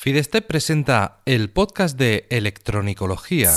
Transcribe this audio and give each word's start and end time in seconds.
Fidestep 0.00 0.46
presenta 0.46 1.22
el 1.24 1.50
podcast 1.50 1.98
de 1.98 2.28
electronicología. 2.30 3.52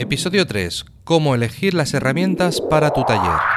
Episodio 0.00 0.44
3. 0.48 0.84
Cómo 1.04 1.36
elegir 1.36 1.74
las 1.74 1.94
herramientas 1.94 2.60
para 2.60 2.90
tu 2.90 3.04
taller. 3.04 3.55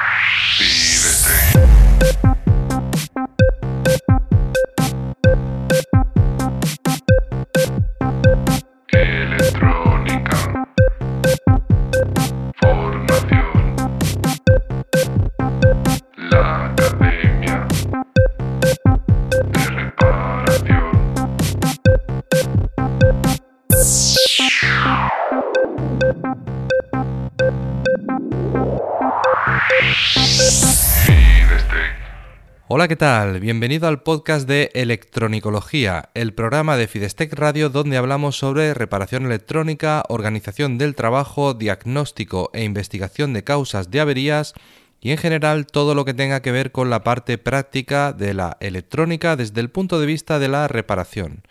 Hola, 32.80 32.88
¿qué 32.88 32.96
tal? 32.96 33.40
Bienvenido 33.40 33.88
al 33.88 34.02
podcast 34.02 34.48
de 34.48 34.70
Electronicología, 34.72 36.08
el 36.14 36.32
programa 36.32 36.78
de 36.78 36.88
Fidestec 36.88 37.34
Radio 37.34 37.68
donde 37.68 37.98
hablamos 37.98 38.38
sobre 38.38 38.72
reparación 38.72 39.26
electrónica, 39.26 40.02
organización 40.08 40.78
del 40.78 40.94
trabajo, 40.94 41.52
diagnóstico 41.52 42.48
e 42.54 42.64
investigación 42.64 43.34
de 43.34 43.44
causas 43.44 43.90
de 43.90 44.00
averías 44.00 44.54
y 44.98 45.10
en 45.10 45.18
general 45.18 45.66
todo 45.66 45.94
lo 45.94 46.06
que 46.06 46.14
tenga 46.14 46.40
que 46.40 46.52
ver 46.52 46.72
con 46.72 46.88
la 46.88 47.04
parte 47.04 47.36
práctica 47.36 48.14
de 48.14 48.32
la 48.32 48.56
electrónica 48.60 49.36
desde 49.36 49.60
el 49.60 49.68
punto 49.68 50.00
de 50.00 50.06
vista 50.06 50.38
de 50.38 50.48
la 50.48 50.66
reparación. 50.66 51.42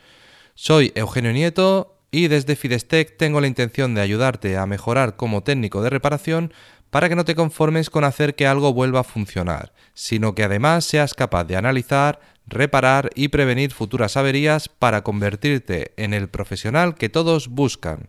Soy 0.56 0.92
Eugenio 0.96 1.32
Nieto 1.32 1.96
y 2.10 2.28
desde 2.28 2.56
Fidestec 2.56 3.18
tengo 3.18 3.40
la 3.40 3.46
intención 3.46 3.94
de 3.94 4.02
ayudarte 4.02 4.58
a 4.58 4.66
mejorar 4.66 5.16
como 5.16 5.44
técnico 5.44 5.84
de 5.84 5.92
reparación 5.92 6.54
para 6.90 7.10
que 7.10 7.16
no 7.16 7.26
te 7.26 7.36
conformes 7.36 7.90
con 7.90 8.04
hacer 8.04 8.36
que 8.36 8.48
algo 8.48 8.74
vuelva 8.74 9.02
a 9.02 9.04
funcionar, 9.04 9.74
sino 9.94 10.34
que 10.34 10.44
además 10.44 10.86
seas 10.86 11.14
capaz 11.14 11.44
de 11.46 11.56
analizar, 11.56 12.20
reparar 12.48 13.10
y 13.16 13.28
prevenir 13.28 13.72
futuras 13.72 14.18
averías 14.18 14.70
para 14.70 15.04
convertirte 15.04 15.94
en 15.98 16.14
el 16.14 16.30
profesional 16.30 16.96
que 16.96 17.10
todos 17.10 17.48
buscan. 17.48 18.06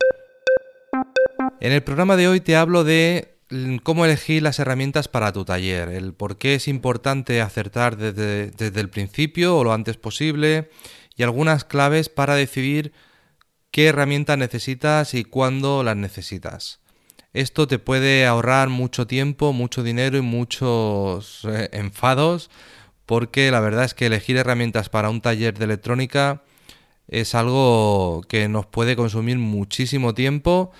En 1.59 1.71
el 1.71 1.83
programa 1.83 2.15
de 2.15 2.27
hoy 2.27 2.41
te 2.41 2.55
hablo 2.55 2.83
de 2.83 3.35
mm, 3.49 3.77
cómo 3.77 4.05
elegir 4.05 4.41
las 4.41 4.59
herramientas 4.59 5.07
para 5.07 5.31
tu 5.31 5.45
taller, 5.45 5.89
el 5.89 6.13
por 6.13 6.37
qué 6.37 6.55
es 6.55 6.67
importante 6.67 7.41
acertar 7.41 7.97
desde, 7.97 8.51
desde 8.51 8.81
el 8.81 8.89
principio 8.89 9.57
o 9.57 9.63
lo 9.63 9.73
antes 9.73 9.97
posible 9.97 10.69
y 11.15 11.23
algunas 11.23 11.63
claves 11.63 12.09
para 12.09 12.35
decidir 12.35 12.93
qué 13.69 13.87
herramientas 13.87 14.37
necesitas 14.37 15.13
y 15.13 15.23
cuándo 15.23 15.83
las 15.83 15.95
necesitas. 15.95 16.80
Esto 17.33 17.65
te 17.65 17.79
puede 17.79 18.25
ahorrar 18.25 18.67
mucho 18.67 19.07
tiempo, 19.07 19.53
mucho 19.53 19.83
dinero 19.83 20.17
y 20.17 20.21
muchos 20.21 21.45
eh, 21.45 21.69
enfados, 21.71 22.49
porque 23.05 23.51
la 23.51 23.61
verdad 23.61 23.85
es 23.85 23.93
que 23.93 24.07
elegir 24.07 24.35
herramientas 24.35 24.89
para 24.89 25.09
un 25.09 25.21
taller 25.21 25.57
de 25.57 25.65
electrónica 25.65 26.43
es 27.07 27.33
algo 27.33 28.21
que 28.27 28.49
nos 28.49 28.65
puede 28.65 28.97
consumir 28.97 29.37
muchísimo 29.37 30.13
tiempo 30.13 30.71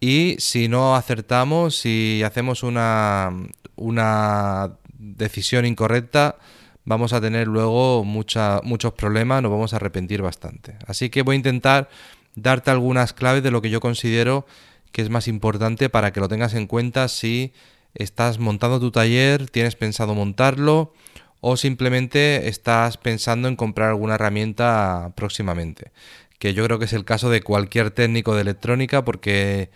y 0.00 0.36
si 0.38 0.68
no 0.68 0.94
acertamos, 0.94 1.76
si 1.76 2.22
hacemos 2.24 2.62
una, 2.62 3.32
una 3.74 4.72
decisión 4.98 5.66
incorrecta, 5.66 6.36
vamos 6.84 7.12
a 7.12 7.20
tener 7.20 7.48
luego 7.48 8.04
muchos 8.04 8.92
problemas, 8.92 9.42
nos 9.42 9.50
vamos 9.50 9.72
a 9.72 9.76
arrepentir 9.76 10.22
bastante. 10.22 10.76
Así 10.86 11.10
que 11.10 11.22
voy 11.22 11.34
a 11.34 11.36
intentar 11.38 11.88
darte 12.36 12.70
algunas 12.70 13.12
claves 13.12 13.42
de 13.42 13.50
lo 13.50 13.60
que 13.60 13.70
yo 13.70 13.80
considero 13.80 14.46
que 14.92 15.02
es 15.02 15.10
más 15.10 15.28
importante 15.28 15.88
para 15.88 16.12
que 16.12 16.20
lo 16.20 16.28
tengas 16.28 16.54
en 16.54 16.66
cuenta 16.66 17.08
si 17.08 17.52
estás 17.94 18.38
montando 18.38 18.80
tu 18.80 18.90
taller, 18.90 19.48
tienes 19.50 19.76
pensado 19.76 20.14
montarlo 20.14 20.92
o 21.40 21.56
simplemente 21.56 22.48
estás 22.48 22.96
pensando 22.96 23.48
en 23.48 23.56
comprar 23.56 23.90
alguna 23.90 24.14
herramienta 24.14 25.12
próximamente. 25.16 25.92
Que 26.38 26.54
yo 26.54 26.64
creo 26.64 26.78
que 26.78 26.84
es 26.86 26.92
el 26.92 27.04
caso 27.04 27.30
de 27.30 27.42
cualquier 27.42 27.90
técnico 27.90 28.34
de 28.34 28.42
electrónica 28.42 29.04
porque 29.04 29.70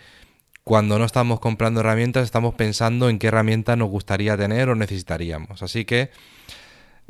cuando 0.63 0.97
no 0.97 1.05
estamos 1.05 1.39
comprando 1.39 1.81
herramientas 1.81 2.23
estamos 2.23 2.55
pensando 2.55 3.09
en 3.09 3.19
qué 3.19 3.27
herramienta 3.27 3.75
nos 3.75 3.89
gustaría 3.89 4.37
tener 4.37 4.69
o 4.69 4.75
necesitaríamos. 4.75 5.61
Así 5.61 5.85
que 5.85 6.09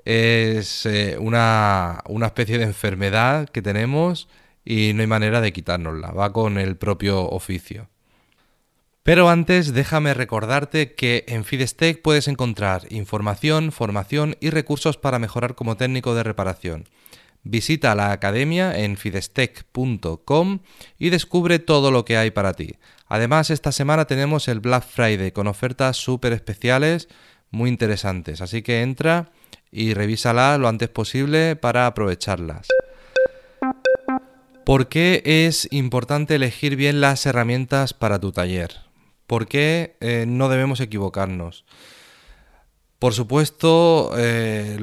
es 0.05 0.85
eh, 0.85 1.17
una, 1.19 2.01
una 2.07 2.27
especie 2.27 2.57
de 2.57 2.65
enfermedad 2.65 3.49
que 3.49 3.61
tenemos 3.61 4.27
y 4.65 4.93
no 4.93 5.01
hay 5.01 5.07
manera 5.07 5.41
de 5.41 5.53
quitárnosla, 5.53 6.11
va 6.11 6.33
con 6.33 6.57
el 6.57 6.77
propio 6.77 7.29
oficio. 7.29 7.89
Pero 9.03 9.27
antes 9.29 9.73
déjame 9.73 10.13
recordarte 10.13 10.93
que 10.93 11.25
en 11.27 11.43
Fidestec 11.43 12.01
puedes 12.01 12.29
encontrar 12.29 12.87
información, 12.89 13.73
formación 13.73 14.37
y 14.39 14.49
recursos 14.49 14.97
para 14.97 15.19
mejorar 15.19 15.55
como 15.55 15.75
técnico 15.75 16.15
de 16.15 16.23
reparación. 16.23 16.85
Visita 17.43 17.93
la 17.95 18.13
academia 18.13 18.79
en 18.79 18.95
fidestec.com 18.95 20.59
y 20.97 21.09
descubre 21.09 21.59
todo 21.59 21.91
lo 21.91 22.05
que 22.05 22.15
hay 22.15 22.31
para 22.31 22.53
ti. 22.53 22.77
Además, 23.07 23.49
esta 23.49 23.73
semana 23.73 24.05
tenemos 24.05 24.47
el 24.47 24.61
Black 24.61 24.85
Friday 24.85 25.33
con 25.33 25.47
ofertas 25.47 25.97
súper 25.97 26.31
especiales 26.31 27.09
muy 27.51 27.69
interesantes, 27.69 28.39
así 28.39 28.61
que 28.61 28.81
entra 28.81 29.31
y 29.69 29.93
revísala 29.93 30.57
lo 30.57 30.69
antes 30.69 30.87
posible 30.87 31.57
para 31.57 31.87
aprovecharlas. 31.87 32.69
¿Por 34.65 34.87
qué 34.87 35.21
es 35.25 35.67
importante 35.71 36.35
elegir 36.35 36.77
bien 36.77 37.01
las 37.01 37.25
herramientas 37.25 37.93
para 37.93 38.19
tu 38.19 38.31
taller? 38.31 38.92
¿Por 39.27 39.47
qué 39.47 39.95
eh, 39.99 40.25
no 40.27 40.49
debemos 40.49 40.79
equivocarnos? 40.79 41.65
Por 43.03 43.13
supuesto, 43.13 44.13
eh, 44.15 44.77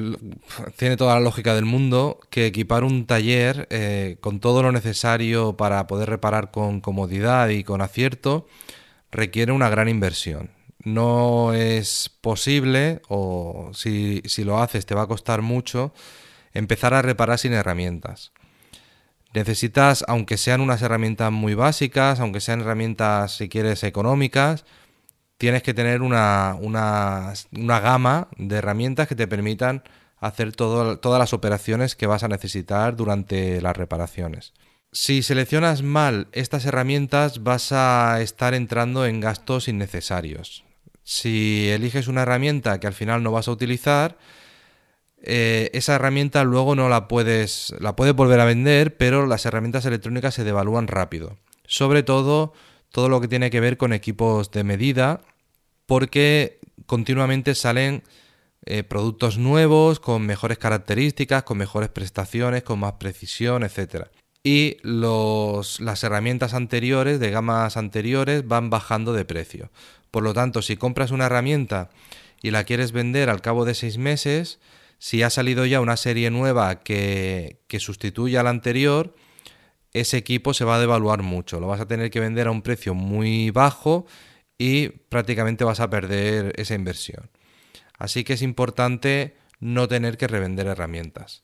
tiene 0.75 0.95
toda 0.95 1.15
la 1.15 1.21
lógica 1.21 1.55
del 1.55 1.65
mundo 1.65 2.19
que 2.29 2.45
equipar 2.45 2.83
un 2.83 3.07
taller 3.07 3.67
eh, 3.71 4.17
con 4.21 4.39
todo 4.39 4.61
lo 4.61 4.71
necesario 4.71 5.57
para 5.57 5.87
poder 5.87 6.07
reparar 6.07 6.51
con 6.51 6.81
comodidad 6.81 7.49
y 7.49 7.63
con 7.63 7.81
acierto 7.81 8.45
requiere 9.09 9.53
una 9.53 9.69
gran 9.69 9.89
inversión. 9.89 10.51
No 10.83 11.53
es 11.53 12.11
posible, 12.21 13.01
o 13.07 13.71
si, 13.73 14.21
si 14.25 14.43
lo 14.43 14.61
haces 14.61 14.85
te 14.85 14.93
va 14.93 15.01
a 15.03 15.07
costar 15.07 15.41
mucho, 15.41 15.91
empezar 16.53 16.93
a 16.93 17.01
reparar 17.01 17.39
sin 17.39 17.53
herramientas. 17.53 18.31
Necesitas, 19.33 20.03
aunque 20.07 20.37
sean 20.37 20.61
unas 20.61 20.81
herramientas 20.81 21.31
muy 21.31 21.53
básicas, 21.53 22.19
aunque 22.19 22.41
sean 22.41 22.61
herramientas, 22.61 23.37
si 23.37 23.47
quieres, 23.47 23.83
económicas, 23.83 24.65
tienes 25.37 25.63
que 25.63 25.73
tener 25.73 26.01
una, 26.01 26.55
una, 26.59 27.33
una 27.51 27.79
gama 27.79 28.27
de 28.37 28.57
herramientas 28.57 29.07
que 29.07 29.15
te 29.15 29.27
permitan 29.27 29.83
hacer 30.21 30.51
todas 30.51 31.19
las 31.19 31.33
operaciones 31.33 31.95
que 31.95 32.05
vas 32.07 32.23
a 32.23 32.27
necesitar 32.27 32.95
durante 32.95 33.59
las 33.61 33.75
reparaciones. 33.75 34.53
Si 34.91 35.23
seleccionas 35.23 35.81
mal 35.81 36.27
estas 36.31 36.65
herramientas 36.65 37.43
vas 37.43 37.71
a 37.71 38.21
estar 38.21 38.53
entrando 38.53 39.05
en 39.05 39.19
gastos 39.19 39.67
innecesarios. 39.67 40.63
Si 41.03 41.69
eliges 41.69 42.07
una 42.07 42.21
herramienta 42.21 42.79
que 42.79 42.87
al 42.87 42.93
final 42.93 43.23
no 43.23 43.31
vas 43.31 43.47
a 43.47 43.51
utilizar, 43.51 44.17
eh, 45.23 45.69
esa 45.73 45.95
herramienta 45.95 46.43
luego 46.43 46.75
no 46.75 46.89
la 46.89 47.07
puedes, 47.07 47.73
la 47.79 47.95
puedes 47.95 48.15
volver 48.15 48.39
a 48.39 48.45
vender, 48.45 48.97
pero 48.97 49.27
las 49.27 49.45
herramientas 49.45 49.85
electrónicas 49.85 50.33
se 50.33 50.43
devalúan 50.43 50.87
rápido. 50.87 51.37
Sobre 51.65 52.03
todo 52.03 52.53
todo 52.91 53.09
lo 53.09 53.21
que 53.21 53.27
tiene 53.27 53.49
que 53.49 53.59
ver 53.59 53.77
con 53.77 53.93
equipos 53.93 54.51
de 54.51 54.63
medida, 54.63 55.21
porque 55.85 56.59
continuamente 56.85 57.55
salen 57.55 58.03
eh, 58.65 58.83
productos 58.83 59.37
nuevos 59.37 59.99
con 59.99 60.25
mejores 60.25 60.57
características, 60.57 61.43
con 61.43 61.57
mejores 61.57 61.89
prestaciones, 61.89 62.63
con 62.63 62.79
más 62.79 62.93
precisión, 62.93 63.63
etc. 63.63 64.07
Y 64.43 64.77
los, 64.81 65.79
las 65.79 66.03
herramientas 66.03 66.53
anteriores, 66.53 67.19
de 67.19 67.31
gamas 67.31 67.77
anteriores, 67.77 68.47
van 68.47 68.69
bajando 68.69 69.13
de 69.13 69.25
precio. 69.25 69.71
Por 70.11 70.23
lo 70.23 70.33
tanto, 70.33 70.61
si 70.61 70.75
compras 70.75 71.11
una 71.11 71.27
herramienta 71.27 71.89
y 72.41 72.51
la 72.51 72.65
quieres 72.65 72.91
vender 72.91 73.29
al 73.29 73.41
cabo 73.41 73.65
de 73.65 73.73
seis 73.73 73.97
meses, 73.97 74.59
si 75.01 75.23
ha 75.23 75.31
salido 75.31 75.65
ya 75.65 75.81
una 75.81 75.97
serie 75.97 76.29
nueva 76.29 76.83
que, 76.83 77.63
que 77.67 77.79
sustituya 77.79 78.41
a 78.41 78.43
la 78.43 78.51
anterior, 78.51 79.15
ese 79.93 80.15
equipo 80.17 80.53
se 80.53 80.63
va 80.63 80.75
a 80.75 80.79
devaluar 80.79 81.23
mucho. 81.23 81.59
Lo 81.59 81.65
vas 81.65 81.81
a 81.81 81.87
tener 81.87 82.11
que 82.11 82.19
vender 82.19 82.45
a 82.45 82.51
un 82.51 82.61
precio 82.61 82.93
muy 82.93 83.49
bajo 83.49 84.05
y 84.59 84.89
prácticamente 84.89 85.63
vas 85.63 85.79
a 85.79 85.89
perder 85.89 86.53
esa 86.55 86.75
inversión. 86.75 87.31
Así 87.97 88.23
que 88.23 88.33
es 88.33 88.43
importante 88.43 89.35
no 89.59 89.87
tener 89.87 90.17
que 90.17 90.27
revender 90.27 90.67
herramientas. 90.67 91.41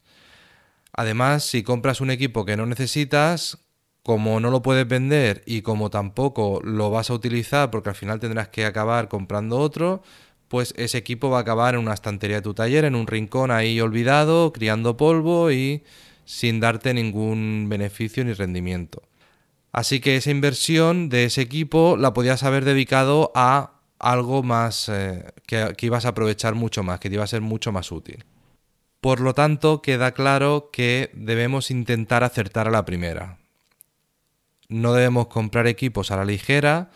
Además, 0.94 1.44
si 1.44 1.64
compras 1.64 2.00
un 2.00 2.12
equipo 2.12 2.46
que 2.46 2.58
no 2.58 2.68
necesitas, 2.68 3.58
como 4.04 4.40
no 4.40 4.52
lo 4.52 4.62
puedes 4.62 4.88
vender 4.88 5.42
y 5.48 5.64
como 5.64 5.90
tampoco 5.90 6.62
lo 6.64 6.92
vas 6.92 7.10
a 7.10 7.16
utilizar 7.16 7.72
porque 7.72 7.90
al 7.90 7.96
final 7.96 8.20
tendrás 8.20 8.50
que 8.50 8.66
acabar 8.66 9.08
comprando 9.08 9.58
otro, 9.58 10.04
pues 10.48 10.74
ese 10.78 10.98
equipo 10.98 11.30
va 11.30 11.40
a 11.40 11.42
acabar 11.42 11.76
en 11.76 11.82
una 11.82 11.94
estantería 11.94 12.38
de 12.38 12.42
tu 12.42 12.54
taller, 12.54 12.86
en 12.86 12.96
un 12.96 13.08
rincón 13.08 13.52
ahí 13.52 13.80
olvidado, 13.82 14.54
criando 14.54 14.98
polvo 14.98 15.52
y 15.52 15.84
sin 16.26 16.60
darte 16.60 16.94
ningún 16.94 17.68
beneficio 17.70 18.24
ni 18.24 18.34
rendimiento. 18.34 19.02
Así 19.72 20.00
que 20.00 20.16
esa 20.16 20.32
inversión 20.32 21.10
de 21.10 21.26
ese 21.26 21.42
equipo 21.42 21.98
la 21.98 22.14
podías 22.14 22.44
haber 22.44 22.66
dedicado 22.66 23.32
a 23.36 23.74
algo 24.00 24.44
más 24.44 24.90
eh, 24.90 25.26
que, 25.46 25.74
que 25.78 25.86
ibas 25.86 26.06
a 26.06 26.10
aprovechar 26.10 26.56
mucho 26.56 26.84
más, 26.84 27.00
que 27.00 27.10
te 27.10 27.16
iba 27.16 27.24
a 27.24 27.28
ser 27.28 27.42
mucho 27.42 27.72
más 27.72 27.92
útil. 27.92 28.24
Por 29.02 29.20
lo 29.20 29.34
tanto, 29.34 29.82
queda 29.82 30.12
claro 30.14 30.70
que 30.72 31.12
debemos 31.14 31.72
intentar 31.72 32.24
acertar 32.24 32.68
a 32.68 32.72
la 32.72 32.86
primera. 32.86 33.38
No 34.70 34.94
debemos 34.94 35.28
comprar 35.28 35.68
equipos 35.68 36.12
a 36.12 36.18
la 36.18 36.26
ligera 36.26 36.90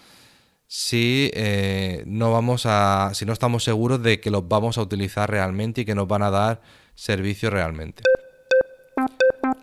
si 0.74 1.30
eh, 1.34 2.02
no 2.06 2.32
vamos 2.32 2.66
a. 2.66 3.12
si 3.14 3.26
no 3.26 3.34
estamos 3.34 3.66
seguros 3.66 4.02
de 4.02 4.22
que 4.22 4.32
los 4.32 4.48
vamos 4.48 4.78
a 4.78 4.82
utilizar 4.82 5.30
realmente 5.30 5.82
y 5.82 5.86
que 5.86 5.96
nos 5.96 6.08
van 6.08 6.24
a 6.24 6.30
dar 6.30 6.62
servicio 6.96 7.50
realmente. 7.50 8.04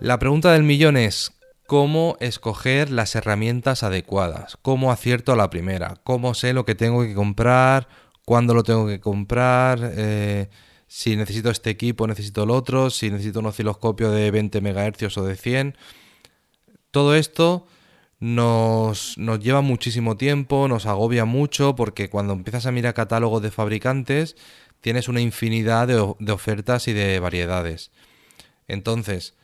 La 0.00 0.18
pregunta 0.18 0.52
del 0.52 0.64
millón 0.64 0.98
es 0.98 1.32
cómo 1.66 2.18
escoger 2.20 2.90
las 2.90 3.14
herramientas 3.14 3.84
adecuadas, 3.84 4.58
cómo 4.60 4.92
acierto 4.92 5.32
a 5.32 5.36
la 5.36 5.48
primera, 5.48 5.94
cómo 6.04 6.34
sé 6.34 6.52
lo 6.52 6.66
que 6.66 6.74
tengo 6.74 7.02
que 7.02 7.14
comprar, 7.14 7.88
cuándo 8.26 8.52
lo 8.52 8.62
tengo 8.62 8.86
que 8.86 9.00
comprar, 9.00 9.78
eh, 9.82 10.50
si 10.88 11.16
necesito 11.16 11.48
este 11.48 11.70
equipo, 11.70 12.06
necesito 12.06 12.42
el 12.42 12.50
otro, 12.50 12.90
si 12.90 13.10
necesito 13.10 13.40
un 13.40 13.46
osciloscopio 13.46 14.10
de 14.10 14.30
20 14.30 14.60
MHz 14.60 15.16
o 15.16 15.24
de 15.24 15.36
100. 15.36 15.74
Todo 16.90 17.14
esto 17.14 17.66
nos, 18.20 19.16
nos, 19.18 19.40
lleva 19.40 19.60
muchísimo 19.60 20.16
tiempo, 20.16 20.68
nos 20.68 20.86
agobia 20.86 21.24
mucho, 21.24 21.74
porque 21.76 22.10
cuando 22.10 22.32
empiezas 22.32 22.66
a 22.66 22.72
mirar 22.72 22.94
catálogos 22.94 23.42
de 23.42 23.50
fabricantes, 23.50 24.36
tienes 24.80 25.08
una 25.08 25.20
infinidad 25.20 25.86
de, 25.86 26.14
de 26.18 26.32
ofertas 26.32 26.88
y 26.88 26.92
de 26.92 27.20
variedades. 27.20 27.90
Entonces, 28.66 29.34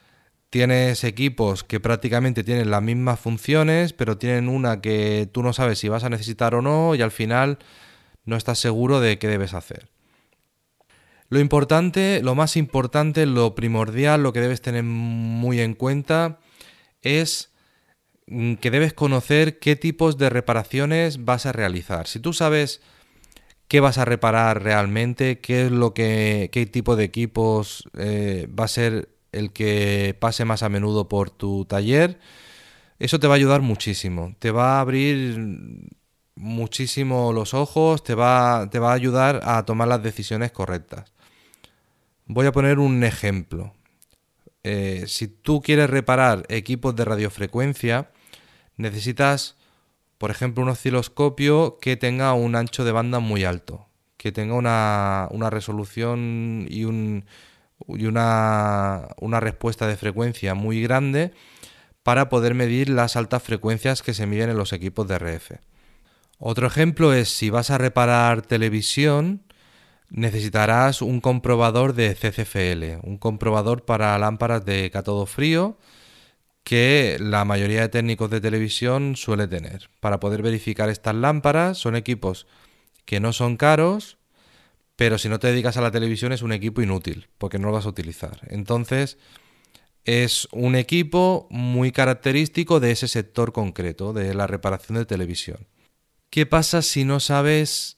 tienes 0.51 1.05
equipos 1.05 1.65
que 1.65 1.81
prácticamente 1.81 2.45
tienen 2.45 2.71
las 2.71 2.83
mismas 2.83 3.21
funciones, 3.21 3.93
pero 3.93 4.19
tienen 4.19 4.49
una 4.49 4.81
que 4.81 5.29
tú 5.33 5.43
no 5.43 5.53
sabes 5.53 5.79
si 5.79 5.89
vas 5.89 6.05
a 6.05 6.11
necesitar 6.11 6.55
o 6.55 6.63
no, 6.63 6.95
y 6.95 7.03
al 7.03 7.11
final 7.11 7.59
no 8.25 8.37
estás 8.37 8.59
seguro 8.59 9.01
de 9.01 9.19
qué 9.19 9.29
debes 9.29 9.55
hacer. 9.55 9.89
Lo 11.29 11.41
importante, 11.41 12.21
lo 12.23 12.35
más 12.35 12.57
importante, 12.57 13.27
lo 13.27 13.55
primordial, 13.55 14.23
lo 14.23 14.33
que 14.33 14.41
debes 14.41 14.61
tener 14.61 14.85
muy 14.85 15.61
en 15.61 15.75
cuenta 15.75 16.39
es 17.03 17.54
que 18.27 18.71
debes 18.71 18.95
conocer 18.95 19.59
qué 19.59 19.77
tipos 19.77 20.17
de 20.17 20.31
reparaciones 20.31 21.25
vas 21.25 21.47
a 21.47 21.53
realizar. 21.53 22.07
Si 22.07 22.21
tú 22.21 22.33
sabes 22.33 22.81
qué 23.69 23.81
vas 23.81 23.99
a 23.99 24.05
reparar 24.05 24.63
realmente, 24.63 25.41
qué 25.41 25.67
es 25.67 25.71
lo 25.71 25.95
que, 25.95 26.51
qué 26.53 26.67
tipo 26.67 26.97
de 26.97 27.05
equipos 27.05 27.89
eh, 27.99 28.49
va 28.59 28.65
a 28.65 28.69
ser 28.69 29.09
el 29.33 29.53
que 29.53 30.17
pase 30.19 30.45
más 30.45 30.63
a 30.63 30.69
menudo 30.69 31.09
por 31.09 31.31
tu 31.31 31.65
taller, 31.65 32.19
eso 32.99 33.19
te 33.19 33.27
va 33.27 33.35
a 33.35 33.37
ayudar 33.37 33.61
muchísimo. 33.61 34.35
Te 34.39 34.51
va 34.51 34.79
a 34.79 34.81
abrir 34.81 35.91
muchísimo 36.37 37.33
los 37.33 37.55
ojos, 37.55 38.03
te 38.03 38.15
va, 38.15 38.69
te 38.71 38.79
va 38.79 38.93
a 38.93 38.95
ayudar 38.95 39.41
a 39.45 39.65
tomar 39.65 39.89
las 39.89 40.03
decisiones 40.03 40.53
correctas. 40.53 41.13
Voy 42.27 42.47
a 42.47 42.53
poner 42.53 42.79
un 42.79 43.05
ejemplo. 43.05 43.75
Eh, 44.63 45.05
si 45.09 45.29
tú 45.29 45.61
quieres 45.61 45.91
reparar 45.91 46.47
equipos 46.49 46.97
de 46.97 47.05
radiofrecuencia, 47.05 48.11
necesitas, 48.77 49.57
por 50.19 50.31
ejemplo, 50.31 50.63
un 50.63 50.71
osciloscopio 50.71 51.79
que 51.81 51.97
tenga 51.97 52.33
un 52.35 52.57
ancho 52.57 52.85
de 52.85 52.93
banda 52.93 53.19
muy 53.19 53.45
alto, 53.45 53.87
que 54.17 54.33
tenga 54.33 54.55
una, 54.55 55.29
una 55.31 55.51
resolución 55.51 56.67
y, 56.69 56.85
un, 56.85 57.25
y 57.89 58.07
una, 58.07 59.09
una 59.21 59.41
respuesta 59.41 59.87
de 59.87 59.97
frecuencia 59.97 60.55
muy 60.55 60.83
grande 60.83 61.33
para 62.03 62.29
poder 62.29 62.55
medir 62.55 62.91
las 62.91 63.17
altas 63.17 63.43
frecuencias 63.43 64.03
que 64.03 64.15
se 64.15 64.27
miden 64.27 64.51
en 64.51 64.57
los 64.57 64.73
equipos 64.73 65.09
de 65.09 65.19
RF. 65.19 65.53
Otro 66.39 66.67
ejemplo 66.67 67.15
es 67.15 67.29
si 67.31 67.51
vas 67.51 67.71
a 67.71 67.79
reparar 67.79 68.43
televisión, 68.43 69.43
necesitarás 70.11 71.01
un 71.01 71.21
comprobador 71.21 71.95
de 71.95 72.15
CCFL, 72.15 73.07
un 73.07 73.19
comprobador 73.19 73.85
para 73.85 74.19
lámparas 74.19 74.65
de 74.65 74.91
cátodo 74.91 75.27
frío 75.27 75.79
que 76.65 77.19
la 77.21 77.45
mayoría 77.45 77.83
de 77.83 77.91
técnicos 77.91 78.31
de 78.31 78.41
televisión 78.41 79.17
suele 79.17 79.47
tener. 79.47 79.91
Para 80.01 80.19
poder 80.19 80.43
verificar 80.43 80.89
estas 80.89 81.15
lámparas 81.15 81.79
son 81.79 81.95
equipos 81.95 82.47
que 83.05 83.21
no 83.21 83.35
son 83.35 83.57
caros, 83.59 84.17
pero 84.97 85.19
si 85.19 85.29
no 85.29 85.39
te 85.39 85.49
dedicas 85.49 85.77
a 85.77 85.83
la 85.83 85.91
televisión 85.91 86.33
es 86.33 86.41
un 86.43 86.53
equipo 86.53 86.81
inútil, 86.81 87.29
porque 87.37 87.59
no 87.59 87.69
lo 87.69 87.75
vas 87.75 87.85
a 87.85 87.91
utilizar. 87.91 88.41
Entonces, 88.49 89.19
es 90.05 90.49
un 90.53 90.75
equipo 90.75 91.47
muy 91.51 91.93
característico 91.93 92.81
de 92.81 92.93
ese 92.93 93.09
sector 93.09 93.53
concreto, 93.53 94.15
de 94.15 94.35
la 94.35 94.47
reparación 94.47 94.97
de 94.97 95.05
televisión. 95.05 95.67
¿Qué 96.31 96.47
pasa 96.47 96.81
si 96.81 97.05
no 97.05 97.21
sabes 97.21 97.94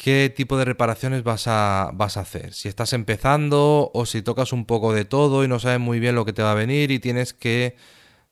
qué 0.00 0.32
tipo 0.34 0.56
de 0.56 0.64
reparaciones 0.64 1.24
vas 1.24 1.46
a, 1.46 1.90
vas 1.92 2.16
a 2.16 2.20
hacer. 2.20 2.54
Si 2.54 2.68
estás 2.68 2.94
empezando 2.94 3.90
o 3.92 4.06
si 4.06 4.22
tocas 4.22 4.54
un 4.54 4.64
poco 4.64 4.94
de 4.94 5.04
todo 5.04 5.44
y 5.44 5.48
no 5.48 5.58
sabes 5.60 5.78
muy 5.78 6.00
bien 6.00 6.14
lo 6.14 6.24
que 6.24 6.32
te 6.32 6.42
va 6.42 6.52
a 6.52 6.54
venir 6.54 6.90
y 6.90 7.00
tienes 7.00 7.34
que 7.34 7.76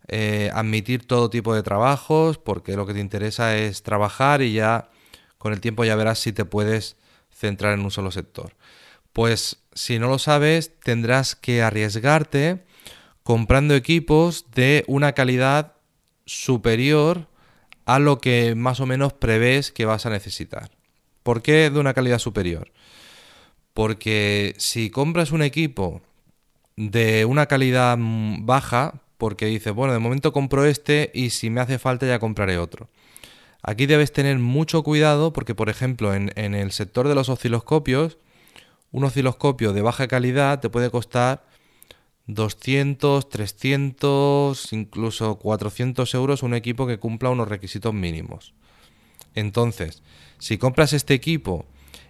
eh, 0.09 0.51
admitir 0.55 1.07
todo 1.07 1.29
tipo 1.29 1.55
de 1.55 1.63
trabajos 1.63 2.39
porque 2.39 2.75
lo 2.75 2.87
que 2.87 2.95
te 2.95 3.01
interesa 3.01 3.55
es 3.55 3.83
trabajar 3.83 4.41
y 4.41 4.55
ya 4.55 4.89
con 5.37 5.53
el 5.53 5.61
tiempo 5.61 5.85
ya 5.85 5.95
verás 5.95 6.21
si 6.21 6.33
te 6.33 6.47
puedes 6.47 6.97
centrar 7.31 7.75
en 7.75 7.81
un 7.81 7.91
solo 7.91 8.13
sector. 8.13 8.57
Pues 9.13 9.59
si 9.75 9.99
no 9.99 10.09
lo 10.09 10.19
sabes 10.19 10.73
tendrás 10.81 11.37
que 11.37 11.61
arriesgarte 11.61 12.65
comprando 13.23 13.75
equipos 13.75 14.47
de 14.55 14.85
una 14.87 15.13
calidad 15.13 15.75
superior 16.25 17.29
a 17.85 17.99
lo 17.99 18.23
que 18.23 18.55
más 18.55 18.81
o 18.81 18.87
menos 18.87 19.13
prevés 19.13 19.71
que 19.71 19.85
vas 19.85 20.07
a 20.07 20.11
necesitar. 20.11 20.78
¿Por 21.29 21.43
qué 21.43 21.69
de 21.69 21.79
una 21.79 21.93
calidad 21.93 22.19
superior? 22.19 22.73
Porque 23.75 24.55
si 24.57 24.89
compras 24.89 25.31
un 25.31 25.43
equipo 25.43 26.01
de 26.75 27.27
una 27.27 27.45
calidad 27.45 27.99
baja, 28.01 29.03
porque 29.19 29.45
dices, 29.45 29.75
bueno, 29.75 29.93
de 29.93 29.99
momento 29.99 30.33
compro 30.33 30.65
este 30.65 31.11
y 31.13 31.29
si 31.29 31.51
me 31.51 31.61
hace 31.61 31.79
falta 31.79 32.07
ya 32.07 32.19
compraré 32.19 32.57
otro. 32.57 32.89
Aquí 33.63 33.85
debes 33.85 34.11
tener 34.11 34.39
mucho 34.39 34.83
cuidado 34.83 35.35
porque, 35.35 35.55
por 35.55 35.69
ejemplo, 35.69 36.15
en, 36.15 36.33
en, 36.35 36.55
el 36.55 36.73
sector 36.73 37.07
de 37.09 37.15
los 37.15 37.29
osciloscopios, 37.29 38.17
un 38.91 39.05
osciloscopio 39.05 39.75
de 39.75 39.83
baja 39.83 40.09
calidad 40.09 40.61
te 40.61 40.71
puede 40.71 40.91
costar 40.91 41.45
200, 42.27 43.29
300, 43.29 44.73
incluso 44.73 45.35
400 45.35 46.15
euros 46.15 46.43
un 46.43 46.55
equipo 46.55 46.87
que 46.87 46.99
cumpla 46.99 47.29
unos 47.29 47.49
requisitos 47.49 47.93
mínimos. 47.93 48.55
Entonces, 49.39 50.03
si 50.39 50.59
compras 50.59 50.93
este 50.93 51.15
equipo 51.15 51.67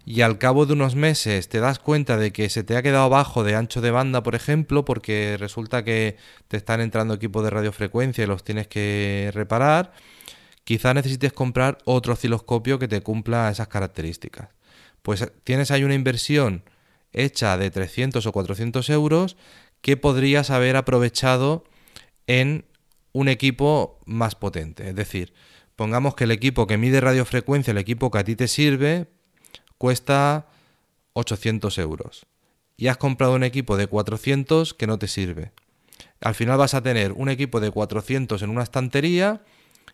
y 0.07 0.23
al 0.23 0.39
cabo 0.39 0.65
de 0.65 0.73
unos 0.73 0.95
meses 0.95 1.49
te 1.49 1.61
das 1.61 1.79
cuenta 1.79 2.17
de 2.17 2.33
que 2.33 2.49
se 2.49 2.63
te 2.65 2.77
ha 2.77 2.83
quedado 2.83 3.11
bajo 3.11 3.45
de 3.45 3.55
ancho 3.55 3.81
de 3.81 3.91
banda, 3.91 4.23
por 4.23 4.35
ejemplo, 4.35 4.85
porque 4.85 5.37
resulta 5.39 5.85
que 5.85 6.17
te 6.49 6.57
están 6.57 6.81
entrando 6.81 7.15
equipos 7.15 7.45
de 7.45 7.51
radiofrecuencia 7.51 8.25
y 8.25 8.27
los 8.27 8.45
tienes 8.45 8.67
que 8.67 9.31
reparar, 9.35 9.93
quizás 10.65 10.95
necesites 10.95 11.33
comprar 11.35 11.79
otro 11.85 12.15
osciloscopio 12.15 12.79
que 12.79 12.89
te 12.89 13.03
cumpla 13.03 13.51
esas 13.51 13.69
características. 13.69 14.49
Pues 15.03 15.31
tienes 15.45 15.71
ahí 15.71 15.85
una 15.85 15.95
inversión 15.95 16.65
hecha 17.13 17.59
de 17.59 17.71
300 17.71 18.25
o 18.25 18.33
400 18.33 18.89
euros 18.91 19.37
que 19.83 19.97
podrías 19.97 20.51
haber 20.51 20.77
aprovechado 20.77 21.65
en 22.27 22.65
un 23.13 23.29
equipo 23.29 24.01
más 24.07 24.35
potente. 24.35 24.89
Es 24.89 24.95
decir, 24.95 25.35
Pongamos 25.79 26.17
que 26.17 26.25
el 26.25 26.33
equipo 26.33 26.67
que 26.67 26.77
mide 26.77 27.01
radiofrecuencia, 27.01 27.71
el 27.71 27.79
equipo 27.79 28.11
que 28.11 28.19
a 28.19 28.25
ti 28.25 28.35
te 28.35 28.49
sirve, 28.49 29.07
cuesta 29.79 30.49
800 31.13 31.79
euros. 31.79 32.27
Y 32.77 32.89
has 32.89 32.97
comprado 32.97 33.35
un 33.35 33.45
equipo 33.45 33.77
de 33.77 33.87
400 33.87 34.75
que 34.75 34.89
no 34.89 34.99
te 34.99 35.07
sirve. 35.07 35.53
Al 36.21 36.35
final 36.35 36.59
vas 36.59 36.75
a 36.75 36.83
tener 36.83 37.13
un 37.13 37.29
equipo 37.29 37.61
de 37.61 37.71
400 37.71 38.43
en 38.43 38.51
una 38.51 38.65
estantería 38.65 39.45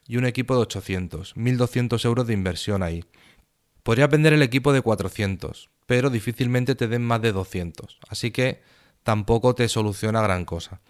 y 0.08 0.16
un 0.16 0.24
equipo 0.24 0.54
de 0.54 0.62
800. 0.62 1.36
1200 1.36 2.02
euros 2.06 2.26
de 2.26 2.32
inversión 2.32 2.82
ahí. 2.82 3.04
Podría 3.82 4.06
vender 4.06 4.32
el 4.32 4.40
equipo 4.40 4.72
de 4.72 4.80
400, 4.80 5.68
pero 5.84 6.08
difícilmente 6.08 6.74
te 6.74 6.88
den 6.88 7.02
más 7.02 7.20
de 7.20 7.32
200. 7.32 7.98
Así 8.08 8.30
que 8.30 8.62
tampoco 9.02 9.54
te 9.54 9.68
soluciona 9.68 10.22
gran 10.22 10.46
cosa. 10.46 10.80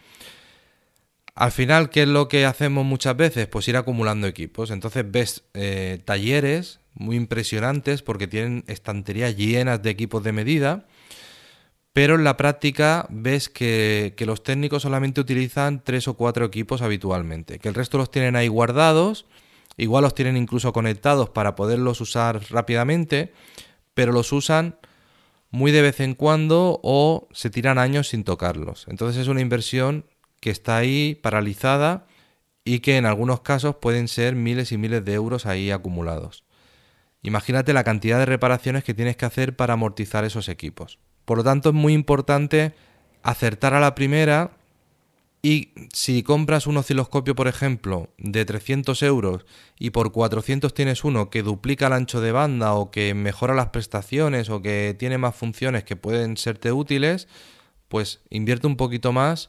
Al 1.35 1.51
final, 1.51 1.91
¿qué 1.91 2.03
es 2.03 2.09
lo 2.09 2.29
que 2.29 2.47
hacemos 2.47 2.85
muchas 2.85 3.17
veces? 3.17 3.49
Pues 3.49 3.67
ir 3.67 3.77
acumulando 3.77 4.27
equipos. 4.29 4.71
Entonces 4.71 5.05
ves 5.11 5.43
eh, 5.55 6.01
talleres 6.05 6.79
muy 6.95 7.17
impresionantes 7.17 8.03
porque 8.03 8.29
tienen 8.29 8.65
estanterías 8.69 9.37
llenas 9.37 9.83
de 9.83 9.91
equipos 9.91 10.23
de 10.23 10.31
medida, 10.31 10.87
pero 11.93 12.15
en 12.15 12.23
la 12.23 12.37
práctica 12.37 13.07
ves 13.11 13.49
que, 13.49 14.15
que, 14.17 14.27
los 14.27 14.45
técnicos 14.45 14.83
solamente 14.83 15.21
utilizan 15.21 15.83
tres 15.83 16.07
o 16.07 16.15
cuatro 16.15 16.45
equipos 16.45 16.83
habitualmente, 16.83 17.59
que 17.59 17.69
el 17.69 17.75
resto 17.75 17.99
los 17.99 18.13
tienen 18.13 18.37
ahí 18.37 18.47
guardados, 18.47 19.27
igual 19.77 20.03
los 20.03 20.15
tienen 20.15 20.37
incluso 20.37 20.73
conectados 20.73 21.31
para 21.31 21.57
poderlos 21.57 22.01
usar 22.01 22.43
rápidamente, 22.51 23.33
pero 23.93 24.13
los 24.13 24.33
usan 24.33 24.77
muy 25.51 25.73
de 25.73 25.83
vez 25.83 25.99
en 25.99 26.15
cuando 26.15 26.81
o 26.85 27.29
se 27.33 27.51
tiran 27.51 27.79
años 27.79 28.09
sin 28.09 28.23
tocarlos. 28.23 28.87
Entonces 28.89 29.23
es 29.23 29.29
una 29.29 29.41
inversión 29.41 30.05
que 30.45 30.51
está 30.51 30.77
ahí 30.77 31.15
paralizada 31.15 32.07
y 32.67 32.81
que 32.81 32.99
en 32.99 33.07
algunos 33.07 33.41
casos 33.41 33.77
pueden 33.77 34.09
ser 34.09 34.35
miles 34.35 34.73
y 34.73 34.77
miles 34.77 35.03
de 35.03 35.15
euros 35.15 35.47
ahí 35.47 35.71
acumulados. 35.71 36.45
Imagínate 37.23 37.73
la 37.73 37.83
cantidad 37.83 38.19
de 38.19 38.27
reparaciones 38.27 38.85
que 38.85 38.93
tienes 38.93 39.17
que 39.17 39.25
hacer 39.25 39.57
para 39.57 39.73
amortizar 39.73 40.23
esos 40.23 40.51
equipos. 40.51 40.99
Por 41.25 41.39
lo 41.39 41.45
tanto, 41.45 41.71
es 41.71 41.75
muy 41.75 41.95
importante 41.95 42.75
acertar 43.23 43.73
a 43.73 43.81
la 43.81 43.95
primera 43.95 44.51
y 45.41 45.71
si 45.95 46.23
compras 46.23 46.67
un 46.67 46.77
osciloscopio, 46.77 47.35
por 47.35 47.49
ejemplo, 47.49 48.11
de 48.19 48.45
300 48.45 49.03
euros 49.03 49.47
y 49.79 49.91
por 49.91 50.13
400 50.13 50.75
tienes 50.75 51.05
uno 51.05 51.31
que 51.31 51.43
duplica 51.43 51.87
el 51.87 51.95
ancho 51.95 52.21
de 52.21 52.33
banda 52.33 52.75
o 52.75 52.91
que 52.91 53.15
mejora 53.15 53.55
las 53.55 53.71
prestaciones 53.71 54.51
o 54.51 54.61
que 54.61 54.95
tiene 54.99 55.17
más 55.17 55.37
funciones 55.37 55.85
que 55.85 55.97
pueden 55.97 56.37
serte 56.37 56.71
útiles, 56.71 57.29
pues 57.89 58.21
invierte 58.29 58.67
un 58.67 58.77
poquito 58.77 59.15
más 59.15 59.49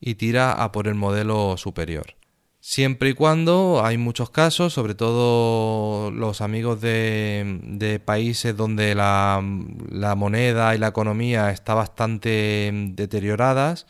y 0.00 0.14
tira 0.14 0.52
a 0.52 0.72
por 0.72 0.88
el 0.88 0.94
modelo 0.94 1.56
superior. 1.56 2.16
Siempre 2.62 3.10
y 3.10 3.14
cuando 3.14 3.82
hay 3.84 3.96
muchos 3.96 4.30
casos, 4.30 4.74
sobre 4.74 4.94
todo 4.94 6.10
los 6.10 6.40
amigos 6.42 6.80
de, 6.80 8.02
países 8.04 8.54
donde 8.56 8.94
la, 8.94 9.42
la 9.90 10.14
moneda 10.14 10.74
y 10.74 10.78
la 10.78 10.88
economía 10.88 11.50
está 11.50 11.72
bastante 11.72 12.70
deterioradas, 12.92 13.86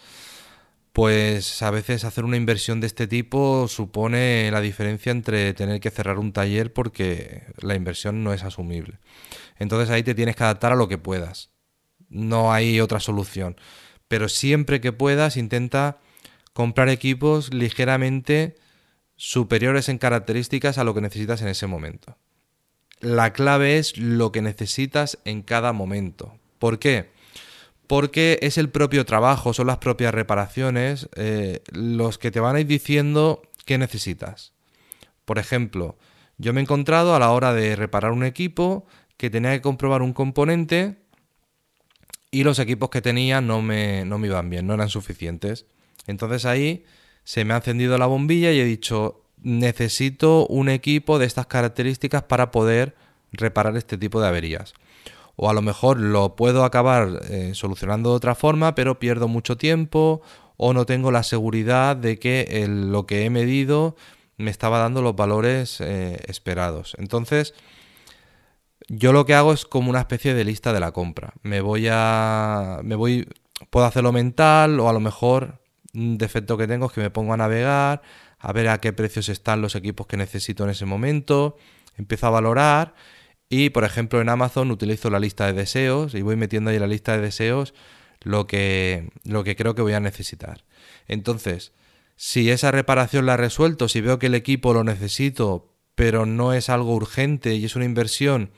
pues 0.93 1.63
a 1.63 1.71
veces 1.71 2.05
hacer 2.05 2.25
una 2.25 2.37
inversión 2.37 2.81
de 2.81 2.87
este 2.87 3.07
tipo 3.07 3.69
supone 3.69 4.51
la 4.51 4.61
diferencia 4.61 5.13
entre 5.13 5.55
tener 5.55 5.81
que 5.81 5.91
cerrar 5.91 6.19
un 6.19 6.33
taller 6.33 6.73
porque 6.73 7.45
la 7.61 7.75
inversión 7.75 8.25
no 8.25 8.33
es 8.33 8.43
asumible. 8.45 8.99
Entonces 9.59 9.91
ahí 9.91 10.03
te 10.03 10.15
tienes 10.15 10.37
que 10.37 10.45
adaptar 10.45 10.73
a 10.73 10.77
lo 10.77 10.89
que 10.89 10.99
puedas. 10.99 11.51
No 12.09 12.53
hay 12.53 12.81
otra 12.81 12.99
solución. 13.01 13.57
Pero 14.11 14.29
siempre 14.29 14.81
que 14.81 14.93
puedas 14.93 15.37
intenta 15.37 15.99
comprar 16.53 16.89
equipos 16.89 17.55
ligeramente 17.55 18.57
superiores 19.15 19.89
en 19.89 19.99
características 19.99 20.79
a 20.79 20.85
lo 20.85 20.95
que 20.95 21.01
necesitas 21.01 21.41
en 21.43 21.49
ese 21.49 21.69
momento. 21.69 22.17
La 22.99 23.33
clave 23.33 23.79
es 23.79 23.97
lo 23.97 24.33
que 24.33 24.43
necesitas 24.43 25.19
en 25.25 25.43
cada 25.43 25.73
momento. 25.73 26.35
¿Por 26.59 26.81
qué? 26.81 27.09
porque 27.91 28.39
es 28.43 28.57
el 28.57 28.69
propio 28.71 29.05
trabajo, 29.05 29.53
son 29.53 29.67
las 29.67 29.79
propias 29.79 30.15
reparaciones 30.15 31.09
eh, 31.17 31.61
los 31.73 32.19
que 32.19 32.31
te 32.31 32.39
van 32.39 32.55
a 32.55 32.61
ir 32.61 32.69
diciendo 32.69 33.43
qué 33.67 33.79
necesitas. 33.79 34.53
Por 35.25 35.41
ejemplo, 35.41 35.99
yo 36.39 36.53
me 36.53 36.61
he 36.61 36.63
encontrado 36.63 37.17
a 37.17 37.19
la 37.19 37.33
hora 37.33 37.53
de 37.53 37.75
reparar 37.75 38.13
un 38.13 38.23
equipo 38.23 38.87
que 39.17 39.29
tenía 39.29 39.51
que 39.51 39.61
comprobar 39.61 40.03
un 40.03 40.13
componente 40.13 41.01
y 42.31 42.45
los 42.45 42.59
equipos 42.59 42.91
que 42.91 43.03
tenía 43.03 43.41
no 43.41 43.63
me, 43.63 44.05
no 44.05 44.19
me 44.19 44.29
iban 44.29 44.51
bien, 44.51 44.67
no 44.67 44.75
eran 44.75 44.89
suficientes. 44.89 45.67
Entonces 46.07 46.45
ahí 46.45 46.85
se 47.25 47.45
me 47.45 47.55
ha 47.55 47.59
encendido 47.59 47.99
la 47.99 48.07
bombilla 48.07 48.53
y 48.53 48.61
he 48.61 48.65
dicho, 48.65 49.23
necesito 49.43 50.47
un 50.47 50.69
equipo 50.69 51.19
de 51.19 51.27
estas 51.27 51.47
características 51.47 52.23
para 52.25 52.51
poder 52.51 52.95
reparar 53.33 53.77
este 53.77 53.97
tipo 53.99 54.21
de 54.21 54.29
averías 54.29 54.75
o 55.43 55.49
a 55.49 55.55
lo 55.55 55.63
mejor 55.63 55.99
lo 55.99 56.37
puedo 56.37 56.65
acabar 56.65 57.23
eh, 57.31 57.53
solucionando 57.55 58.11
de 58.11 58.17
otra 58.17 58.35
forma, 58.35 58.75
pero 58.75 58.99
pierdo 58.99 59.27
mucho 59.27 59.57
tiempo 59.57 60.21
o 60.59 60.75
no 60.75 60.85
tengo 60.85 61.11
la 61.11 61.23
seguridad 61.23 61.97
de 61.97 62.19
que 62.19 62.67
lo 62.69 63.07
que 63.07 63.25
he 63.25 63.31
medido 63.31 63.97
me 64.37 64.51
estaba 64.51 64.81
dando 64.81 65.01
los 65.01 65.17
valores 65.17 65.81
eh, 65.81 66.21
esperados. 66.27 66.95
Entonces, 66.99 67.55
yo 68.93 69.13
lo 69.13 69.25
que 69.25 69.35
hago 69.35 69.53
es 69.53 69.65
como 69.65 69.89
una 69.89 70.01
especie 70.01 70.35
de 70.35 70.45
lista 70.45 70.73
de 70.73 70.81
la 70.81 70.91
compra. 70.91 71.33
Me 71.43 71.61
voy 71.61 71.87
a. 71.89 72.81
Me 72.83 72.97
voy. 72.97 73.29
Puedo 73.71 73.87
hacerlo 73.87 74.11
mental, 74.11 74.81
o 74.81 74.89
a 74.89 74.93
lo 74.93 74.99
mejor 74.99 75.61
un 75.95 76.19
defecto 76.19 76.57
que 76.59 76.67
tengo 76.67 76.87
es 76.87 76.93
que 76.93 77.01
me 77.01 77.11
pongo 77.11 77.33
a 77.33 77.37
navegar, 77.37 78.03
a 78.41 78.53
ver 78.53 78.69
a 78.69 78.79
qué 78.79 78.93
precios 78.93 79.29
están 79.29 79.63
los 79.63 79.77
equipos 79.77 80.09
que 80.09 80.17
necesito 80.17 80.65
en 80.65 80.71
ese 80.71 80.87
momento. 80.87 81.57
Empiezo 81.97 82.27
a 82.27 82.31
valorar 82.31 82.95
y 83.49 83.71
por 83.71 83.85
ejemplo 83.85 84.21
en 84.21 84.29
Amazon 84.29 84.73
utilizo 84.73 85.09
la 85.09 85.21
lista 85.21 85.47
de 85.47 85.53
deseos 85.53 86.15
y 86.15 86.23
voy 86.23 86.37
metiendo 86.37 86.71
ahí 86.71 86.79
la 86.79 86.87
lista 86.87 87.13
de 87.13 87.23
deseos 87.23 87.75
lo 88.23 88.47
que, 88.47 89.11
lo 89.25 89.45
que 89.45 89.55
creo 89.55 89.75
que 89.75 89.83
voy 89.83 89.93
a 89.93 90.01
necesitar. 90.01 90.65
Entonces, 91.07 91.73
si 92.17 92.51
esa 92.51 92.71
reparación 92.73 93.27
la 93.27 93.35
he 93.35 93.37
resuelto, 93.37 93.89
si 93.89 94.01
veo 94.01 94.19
que 94.19 94.27
el 94.27 94.35
equipo 94.35 94.75
lo 94.75 94.85
necesito, 94.85 95.70
pero 96.01 96.25
no 96.25 96.55
es 96.55 96.71
algo 96.71 96.95
urgente 96.95 97.57
y 97.57 97.67
es 97.67 97.77
una 97.77 97.85
inversión 97.85 98.53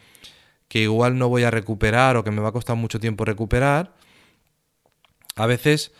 que 0.69 0.83
igual 0.83 1.19
no 1.19 1.29
voy 1.29 1.43
a 1.43 1.51
recuperar 1.51 2.17
o 2.17 2.23
que 2.23 2.31
me 2.31 2.41
va 2.41 2.51
a 2.51 2.53
costar 2.53 2.77
mucho 2.77 3.01
tiempo 3.01 3.25
recuperar, 3.25 3.97
a 5.35 5.47
veces 5.47 5.91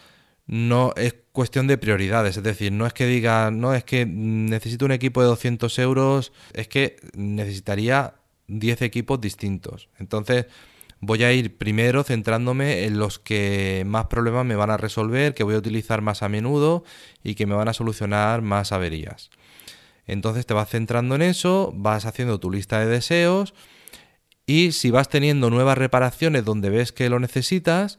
no 0.47 0.93
es 0.95 1.17
cuestión 1.33 1.67
de 1.67 1.79
prioridades, 1.79 2.37
es 2.37 2.45
decir, 2.45 2.71
no 2.71 2.87
es 2.87 2.93
que 2.93 3.07
diga, 3.07 3.51
no 3.51 3.75
es 3.75 3.83
que 3.83 4.07
necesito 4.07 4.85
un 4.85 4.93
equipo 4.93 5.21
de 5.21 5.27
200 5.27 5.77
euros, 5.81 6.33
es 6.53 6.69
que 6.69 6.95
necesitaría 7.17 8.15
10 8.47 8.83
equipos 8.83 9.21
distintos. 9.21 9.89
Entonces 9.99 10.47
voy 11.01 11.25
a 11.25 11.33
ir 11.33 11.59
primero 11.59 12.05
centrándome 12.05 12.85
en 12.85 13.01
los 13.01 13.19
que 13.19 13.83
más 13.85 14.07
problemas 14.07 14.47
me 14.47 14.55
van 14.55 14.71
a 14.71 14.77
resolver, 14.77 15.35
que 15.35 15.43
voy 15.43 15.57
a 15.57 15.59
utilizar 15.59 16.03
más 16.03 16.23
a 16.23 16.29
menudo 16.29 16.85
y 17.25 17.35
que 17.35 17.47
me 17.47 17.57
van 17.57 17.67
a 17.67 17.73
solucionar 17.73 18.43
más 18.43 18.71
averías. 18.71 19.31
Entonces 20.07 20.47
te 20.47 20.55
vas 20.55 20.69
centrando 20.69 21.15
en 21.15 21.23
eso, 21.23 21.73
vas 21.75 22.07
haciendo 22.07 22.41
tu 22.41 22.51
lista 22.51 22.81
de 22.81 22.87
deseos 22.87 23.55
y 24.47 24.73
si 24.73 24.91
vas 24.91 25.09
teniendo 25.09 25.51
nuevas 25.51 25.79
reparaciones 25.79 26.45
donde 26.45 26.71
ves 26.71 26.93
que 26.93 27.09
lo 27.09 27.21
necesitas, 27.21 27.99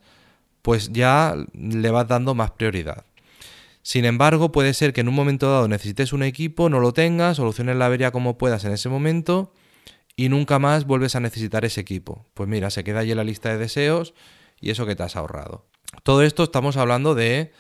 pues 0.61 0.91
ya 0.91 1.35
le 1.53 1.91
vas 1.91 2.07
dando 2.07 2.35
más 2.35 2.51
prioridad. 2.51 3.05
Sin 3.81 4.05
embargo, 4.05 4.51
puede 4.51 4.73
ser 4.73 4.93
que 4.93 5.01
en 5.01 5.09
un 5.09 5.15
momento 5.15 5.51
dado 5.51 5.67
necesites 5.67 6.13
un 6.13 6.23
equipo, 6.23 6.69
no 6.69 6.79
lo 6.79 6.93
tengas, 6.93 7.37
soluciones 7.37 7.75
la 7.75 7.87
avería 7.87 8.11
como 8.11 8.37
puedas 8.37 8.63
en 8.63 8.71
ese 8.71 8.87
momento 8.87 9.53
y 10.15 10.29
nunca 10.29 10.59
más 10.59 10.85
vuelves 10.85 11.15
a 11.15 11.19
necesitar 11.19 11.65
ese 11.65 11.81
equipo. 11.81 12.25
Pues 12.33 12.47
mira, 12.47 12.69
se 12.69 12.83
queda 12.83 12.99
allí 12.99 13.13
la 13.13 13.25
lista 13.25 13.49
de 13.49 13.57
deseos 13.57 14.13
y 14.61 14.69
eso 14.69 14.85
que 14.85 14.95
te 14.95 15.03
has 15.03 15.15
ahorrado. 15.15 15.65
Todo 16.03 16.23
esto 16.23 16.43
estamos 16.43 16.77
hablando 16.77 17.13
de 17.13 17.51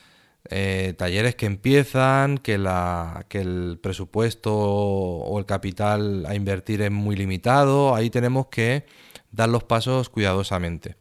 eh, 0.49 0.93
talleres 0.97 1.35
que 1.35 1.45
empiezan, 1.45 2.37
que, 2.37 2.57
la, 2.57 3.25
que 3.29 3.41
el 3.41 3.79
presupuesto 3.81 4.53
o 4.53 5.39
el 5.39 5.45
capital 5.45 6.25
a 6.25 6.35
invertir 6.35 6.81
es 6.81 6.91
muy 6.91 7.15
limitado. 7.15 7.95
Ahí 7.95 8.09
tenemos 8.09 8.47
que 8.47 8.85
dar 9.31 9.49
los 9.49 9.63
pasos 9.63 10.09
cuidadosamente. 10.09 10.95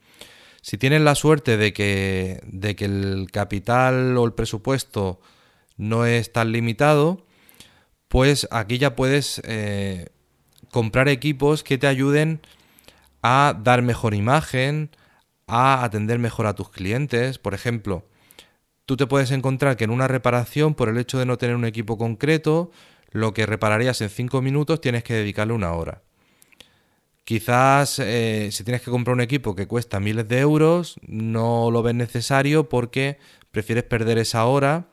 Si 0.61 0.79
tienes 0.79 1.01
la 1.03 1.17
suerte 1.17 1.57
de 1.57 1.73
que, 1.73 2.41
de 2.45 2.77
que 2.77 2.85
el 2.85 3.29
capital 3.33 4.17
o 4.17 4.25
el 4.25 4.33
presupuesto 4.33 5.21
no 5.77 6.07
es 6.07 6.33
tan 6.33 6.53
limitado, 6.53 7.27
pues 8.07 8.47
aquí 8.53 8.79
ya 8.79 8.95
puedes 8.95 9.43
eh, 9.45 10.11
comprar 10.71 11.09
equipos 11.09 11.65
que 11.65 11.79
te 11.79 11.89
ayuden 11.89 12.41
a 13.23 13.59
dar 13.61 13.83
mejor 13.83 14.15
imagen, 14.15 14.91
a 15.49 15.83
atender 15.83 16.21
mejor 16.21 16.47
a 16.47 16.55
tus 16.55 16.71
clientes. 16.71 17.39
Por 17.39 17.55
ejemplo, 17.55 18.05
tú 18.87 18.97
te 18.97 19.07
puedes 19.07 19.31
encontrar 19.31 19.77
que 19.77 19.85
en 19.85 19.91
una 19.91 20.09
reparación, 20.09 20.75
por 20.75 20.89
el 20.89 20.99
hecho 20.99 21.19
de 21.19 21.27
no 21.27 21.39
tener 21.39 21.57
un 21.57 21.65
equipo 21.65 21.99
concreto, 21.99 22.71
lo 23.11 23.35
que 23.35 23.47
repararías 23.47 24.01
en 24.01 24.09
5 24.09 24.43
minutos 24.43 24.81
tienes 24.81 25.05
que 25.05 25.15
dedicarle 25.15 25.53
una 25.55 25.73
hora. 25.73 26.03
Quizás 27.25 28.01
eh, 28.01 28.49
si 28.51 28.65
tienes 28.65 28.83
que 28.83 28.91
comprar 28.91 29.15
un 29.15 29.21
equipo 29.21 29.55
que 29.55 29.69
cuesta 29.69 30.01
miles 30.01 30.29
de 30.29 30.41
euros, 30.41 30.97
no 31.07 31.71
lo 31.71 31.83
ves 31.83 31.95
necesario 31.95 32.69
porque 32.69 33.19
prefieres 33.53 33.85
perder 33.85 34.19
esa 34.19 34.45
hora 34.47 34.89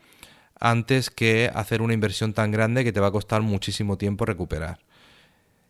antes 0.60 1.10
que 1.10 1.50
hacer 1.54 1.82
una 1.82 1.94
inversión 1.94 2.34
tan 2.34 2.52
grande 2.52 2.84
que 2.84 2.92
te 2.92 3.00
va 3.00 3.08
a 3.08 3.12
costar 3.12 3.42
muchísimo 3.42 3.98
tiempo 3.98 4.26
recuperar. 4.26 4.80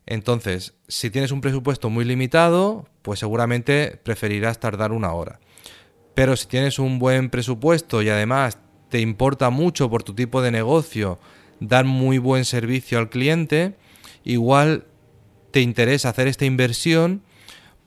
Entonces, 0.05 0.73
si 0.87 1.11
tienes 1.11 1.31
un 1.31 1.39
presupuesto 1.39 1.89
muy 1.89 2.03
limitado, 2.03 2.87
pues 3.03 3.19
seguramente 3.19 3.99
preferirás 4.03 4.59
tardar 4.59 4.91
una 4.91 5.13
hora. 5.13 5.39
Pero 6.19 6.35
si 6.35 6.47
tienes 6.47 6.79
un 6.79 6.99
buen 6.99 7.29
presupuesto 7.29 8.01
y 8.01 8.09
además 8.09 8.57
te 8.89 8.99
importa 8.99 9.51
mucho 9.51 9.89
por 9.89 10.03
tu 10.03 10.13
tipo 10.13 10.41
de 10.41 10.51
negocio 10.51 11.17
dar 11.61 11.85
muy 11.85 12.17
buen 12.17 12.43
servicio 12.43 12.99
al 12.99 13.09
cliente, 13.09 13.75
igual 14.25 14.83
te 15.51 15.61
interesa 15.61 16.09
hacer 16.09 16.27
esta 16.27 16.43
inversión 16.43 17.21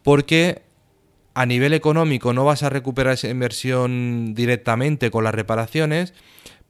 porque 0.03 0.62
a 1.35 1.45
nivel 1.45 1.75
económico 1.75 2.33
no 2.33 2.47
vas 2.47 2.62
a 2.62 2.71
recuperar 2.71 3.12
esa 3.12 3.29
inversión 3.29 4.33
directamente 4.33 5.11
con 5.11 5.25
las 5.25 5.35
reparaciones, 5.35 6.15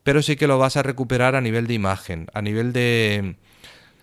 pero 0.02 0.20
sí 0.20 0.34
que 0.34 0.48
lo 0.48 0.58
vas 0.58 0.76
a 0.76 0.82
recuperar 0.82 1.36
a 1.36 1.40
nivel 1.40 1.68
de 1.68 1.74
imagen, 1.74 2.26
a 2.34 2.42
nivel 2.42 2.72
de, 2.72 3.36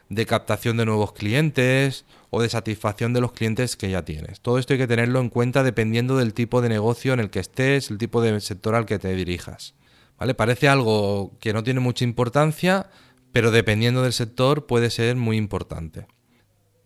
de 0.09 0.25
captación 0.25 0.77
de 0.77 0.85
nuevos 0.85 1.13
clientes 1.13 2.05
o 2.31 2.41
de 2.41 2.49
satisfacción 2.49 3.13
de 3.13 3.21
los 3.21 3.31
clientes 3.31 3.77
que 3.77 3.89
ya 3.89 4.03
tienes. 4.03 4.41
Todo 4.41 4.57
esto 4.57 4.73
hay 4.73 4.79
que 4.79 4.87
tenerlo 4.87 5.19
en 5.19 5.29
cuenta 5.29 5.63
dependiendo 5.63 6.17
del 6.17 6.33
tipo 6.33 6.61
de 6.61 6.69
negocio 6.69 7.13
en 7.13 7.19
el 7.19 7.29
que 7.29 7.39
estés, 7.39 7.91
el 7.91 7.99
tipo 7.99 8.21
de 8.21 8.39
sector 8.41 8.75
al 8.75 8.85
que 8.85 8.99
te 8.99 9.13
dirijas. 9.15 9.75
¿Vale? 10.17 10.33
Parece 10.33 10.67
algo 10.67 11.37
que 11.39 11.53
no 11.53 11.63
tiene 11.63 11.79
mucha 11.79 12.03
importancia, 12.03 12.89
pero 13.31 13.51
dependiendo 13.51 14.01
del 14.03 14.13
sector 14.13 14.65
puede 14.65 14.89
ser 14.89 15.15
muy 15.15 15.37
importante. 15.37 16.07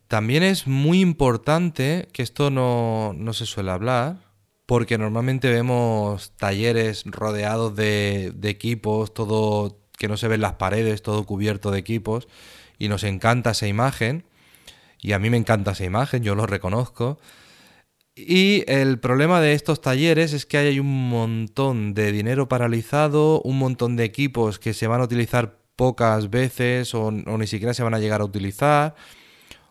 También 0.08 0.44
es 0.44 0.68
muy 0.68 1.02
importante, 1.02 2.10
que 2.14 2.22
esto 2.22 2.52
no, 2.52 3.14
no 3.16 3.34
se 3.34 3.48
suele 3.48 3.72
hablar, 3.72 4.18
porque 4.68 4.98
normalmente 4.98 5.50
vemos 5.50 6.34
talleres 6.38 7.04
rodeados 7.06 7.76
de, 7.76 8.32
de 8.36 8.50
equipos, 8.50 9.14
todo 9.14 9.80
que 9.98 10.08
no 10.08 10.18
se 10.18 10.28
ven 10.28 10.42
las 10.42 10.54
paredes, 10.54 11.02
todo 11.02 11.26
cubierto 11.26 11.72
de 11.72 11.80
equipos, 11.80 12.28
y 12.78 12.88
nos 12.88 13.04
encanta 13.04 13.52
esa 13.52 13.68
imagen, 13.68 14.26
y 15.00 15.14
a 15.14 15.20
mí 15.20 15.30
me 15.30 15.38
encanta 15.38 15.72
esa 15.72 15.84
imagen, 15.84 16.24
yo 16.24 16.36
lo 16.36 16.46
reconozco. 16.46 17.20
Y 18.16 18.64
el 18.72 19.00
problema 19.00 19.42
de 19.42 19.54
estos 19.54 19.82
talleres 19.82 20.34
es 20.34 20.46
que 20.46 20.58
hay 20.58 20.80
un 20.80 21.10
montón 21.10 21.94
de 21.94 22.12
dinero 22.12 22.48
paralizado, 22.48 23.42
un 23.42 23.58
montón 23.58 23.96
de 23.96 24.04
equipos 24.04 24.60
que 24.60 24.74
se 24.74 24.88
van 24.88 25.02
a 25.02 25.06
utilizar 25.06 25.58
pocas 25.76 26.30
veces 26.30 26.94
o, 26.94 27.12
ni 27.12 27.48
siquiera 27.48 27.74
se 27.74 27.84
van 27.84 27.96
a 27.96 28.00
llegar 28.00 28.22
a 28.22 28.26
utilizar, 28.26 28.96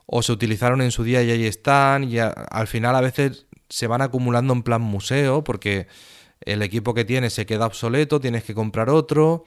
o 0.06 0.23
se 0.23 0.32
utilizaron 0.32 0.82
en 0.82 0.90
su 0.90 1.04
día 1.04 1.23
y 1.23 1.30
ahí 1.30 1.47
están, 1.47 2.04
y 2.04 2.18
al 2.18 2.66
final 2.66 2.97
a 2.97 3.00
veces 3.00 3.47
se 3.68 3.87
van 3.87 4.02
acumulando 4.02 4.52
en 4.52 4.62
plan 4.62 4.82
museo 4.82 5.44
porque 5.44 5.87
el 6.40 6.62
equipo 6.62 6.94
que 6.94 7.04
tienes 7.04 7.32
se 7.32 7.47
queda 7.47 7.66
obsoleto, 7.66 8.21
tienes 8.21 8.44
que 8.44 8.54
comprar 8.54 8.90
otro 8.90 9.44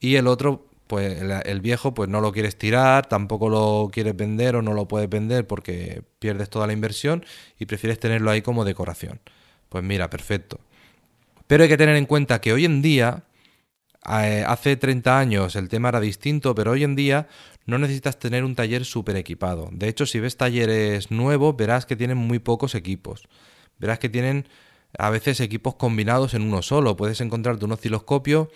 y 0.00 0.16
el 0.16 0.26
otro, 0.26 0.68
pues 0.86 1.20
el, 1.20 1.60
viejo, 1.60 1.94
pues 1.94 2.08
no 2.08 2.20
lo 2.20 2.32
quieres 2.32 2.56
tirar, 2.56 3.06
tampoco 3.06 3.48
lo 3.48 3.90
quieres 3.92 4.14
vender 4.16 4.56
o 4.56 4.62
no 4.62 4.74
lo 4.74 4.86
puedes 4.86 5.08
vender 5.08 5.46
porque 5.46 6.02
pierdes 6.18 6.50
toda 6.50 6.66
la 6.66 6.72
inversión 6.72 7.24
y 7.58 7.66
prefieres 7.66 7.98
tenerlo 7.98 8.30
ahí 8.30 8.42
como 8.42 8.64
decoración. 8.64 9.20
Pues 9.68 9.82
mira, 9.82 10.10
perfecto. 10.10 10.60
Pero 11.46 11.62
hay 11.62 11.68
que 11.68 11.76
tener 11.76 11.96
en 11.96 12.06
cuenta 12.06 12.40
que 12.40 12.52
hoy 12.52 12.64
en 12.64 12.82
día, 12.82 13.24
eh, 14.10 14.44
hace 14.46 14.76
30 14.76 15.18
años 15.18 15.56
el 15.56 15.68
tema 15.68 15.88
era 15.88 16.00
distinto, 16.00 16.54
pero 16.54 16.72
hoy 16.72 16.84
en 16.84 16.96
día 16.96 17.28
no 17.66 17.78
necesitas 17.78 18.18
tener 18.18 18.44
un 18.44 18.54
taller 18.54 18.84
súper 18.84 19.16
equipado. 19.16 19.70
De 19.72 19.88
hecho, 19.88 20.06
si 20.06 20.20
ves 20.20 20.36
talleres 20.36 21.10
nuevos, 21.10 21.56
verás 21.56 21.86
que 21.86 21.96
tienen 21.96 22.18
muy 22.18 22.38
pocos 22.38 22.74
equipos. 22.74 23.26
Verás 23.78 23.98
que 23.98 24.08
tienen 24.08 24.46
a 24.98 25.10
veces 25.10 25.40
equipos 25.40 25.74
combinados 25.74 26.34
en 26.34 26.42
uno 26.42 26.62
solo. 26.62 26.96
Puedes 26.96 27.20
encontrarte 27.20 27.64
un 27.64 27.72
osciloscopio 27.72 28.50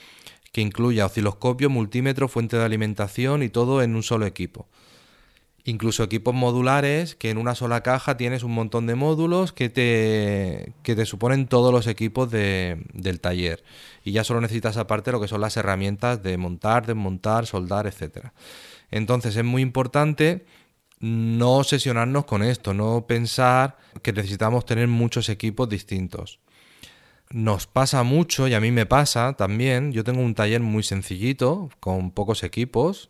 que 0.53 0.61
incluya 0.61 1.07
osciloscopio, 1.07 1.71
multímetro, 1.71 2.29
fuente 2.29 2.57
de 2.57 2.65
alimentación 2.65 3.43
y 3.43 3.49
todo 3.49 3.83
en 3.83 3.95
un 3.95 4.03
solo 4.03 4.27
equipo. 4.27 4.67
Incluso 5.65 6.03
equipos 6.03 6.35
modulares 6.35 7.15
que 7.15 7.29
en 7.29 7.37
una 7.37 7.55
sola 7.55 7.83
caja 7.83 8.17
tienes 8.17 8.43
un 8.43 8.53
montón 8.53 8.87
de 8.87 8.95
módulos 8.95 9.53
que 9.53 9.69
te, 9.69 10.73
que 10.83 10.97
te 10.97 11.05
suponen 11.05 11.47
todos 11.47 11.73
los 11.73 11.87
equipos 11.87 12.31
de- 12.31 12.87
del 12.95 13.21
taller. 13.21 13.63
Y 14.03 14.13
ya 14.13 14.25
solo 14.25 14.41
necesitas 14.41 14.79
aparte 14.79 15.13
lo 15.13 15.21
que 15.21 15.29
son 15.29 15.43
las 15.43 15.59
herramientas 15.59 16.23
de 16.23 16.39
montar, 16.39 16.87
desmontar, 16.87 17.45
soldar, 17.47 17.87
etc. 17.87 18.33
Entonces 18.91 19.37
es 19.37 19.45
muy 19.45 19.61
importante 19.61 20.47
no 21.01 21.59
obsesionarnos 21.59 22.25
con 22.25 22.43
esto, 22.43 22.73
no 22.73 23.07
pensar 23.07 23.77
que 24.03 24.13
necesitamos 24.13 24.65
tener 24.65 24.89
muchos 24.89 25.29
equipos 25.29 25.69
distintos. 25.69 26.41
Nos 27.31 27.67
pasa 27.67 28.03
mucho 28.05 28.49
y 28.49 28.55
a 28.55 28.61
mí 28.61 28.71
me 28.71 28.87
pasa 28.87 29.35
también. 29.35 29.93
Yo 29.93 30.05
tengo 30.05 30.23
un 30.23 30.35
taller 30.35 30.61
muy 30.63 30.83
sencillito, 30.83 31.69
con 31.81 32.11
pocos 32.11 32.43
equipos. 32.43 33.09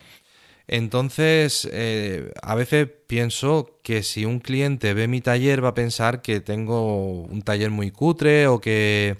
Entonces, 0.67 1.67
eh, 1.71 2.31
a 2.43 2.55
veces 2.55 2.87
pienso 3.07 3.79
que 3.83 4.03
si 4.03 4.25
un 4.25 4.39
cliente 4.39 4.93
ve 4.93 5.07
mi 5.07 5.21
taller 5.21 5.63
va 5.63 5.69
a 5.69 5.73
pensar 5.73 6.21
que 6.21 6.41
tengo 6.41 7.23
un 7.23 7.41
taller 7.41 7.71
muy 7.71 7.91
cutre 7.91 8.47
o 8.47 8.61
que, 8.61 9.17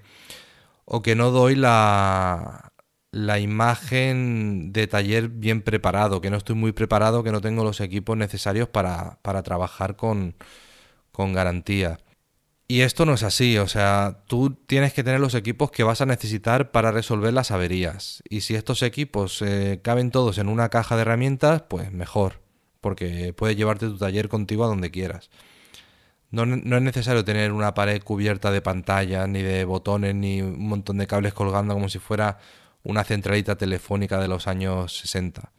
o 0.85 1.01
que 1.01 1.15
no 1.15 1.31
doy 1.31 1.55
la, 1.55 2.71
la 3.11 3.39
imagen 3.39 4.71
de 4.73 4.87
taller 4.87 5.29
bien 5.29 5.61
preparado, 5.61 6.21
que 6.21 6.29
no 6.29 6.37
estoy 6.37 6.55
muy 6.55 6.71
preparado, 6.73 7.23
que 7.23 7.31
no 7.31 7.41
tengo 7.41 7.63
los 7.63 7.81
equipos 7.81 8.17
necesarios 8.17 8.69
para, 8.69 9.19
para 9.23 9.43
trabajar 9.43 9.95
con, 9.95 10.35
con 11.11 11.33
garantía. 11.33 11.99
Y 12.71 12.81
esto 12.81 13.03
no 13.07 13.15
es 13.15 13.23
así, 13.23 13.57
o 13.57 13.67
sea, 13.67 14.21
tú 14.27 14.51
tienes 14.67 14.93
que 14.93 15.03
tener 15.03 15.19
los 15.19 15.33
equipos 15.33 15.71
que 15.71 15.81
vas 15.81 16.01
a 16.01 16.05
necesitar 16.05 16.69
para 16.69 16.91
resolver 16.91 17.33
las 17.33 17.49
averías. 17.49 18.21
Y 18.29 18.41
si 18.41 18.53
estos 18.53 18.83
equipos 18.83 19.41
eh, 19.41 19.79
caben 19.81 20.11
todos 20.11 20.37
en 20.37 20.47
una 20.47 20.69
caja 20.69 20.95
de 20.95 21.01
herramientas, 21.01 21.63
pues 21.63 21.91
mejor, 21.91 22.43
porque 22.79 23.33
puedes 23.33 23.57
llevarte 23.57 23.87
tu 23.87 23.97
taller 23.97 24.29
contigo 24.29 24.65
a 24.65 24.67
donde 24.67 24.91
quieras. 24.91 25.31
No, 26.29 26.45
no 26.45 26.77
es 26.77 26.83
necesario 26.83 27.25
tener 27.25 27.53
una 27.53 27.73
pared 27.73 28.03
cubierta 28.03 28.51
de 28.51 28.61
pantallas, 28.61 29.27
ni 29.27 29.41
de 29.41 29.65
botones, 29.65 30.13
ni 30.13 30.43
un 30.43 30.67
montón 30.67 30.99
de 30.99 31.07
cables 31.07 31.33
colgando 31.33 31.73
como 31.73 31.89
si 31.89 31.97
fuera 31.97 32.37
una 32.83 33.03
centralita 33.03 33.55
telefónica 33.55 34.19
de 34.19 34.27
los 34.27 34.45
años 34.47 34.95
60. 34.99 35.51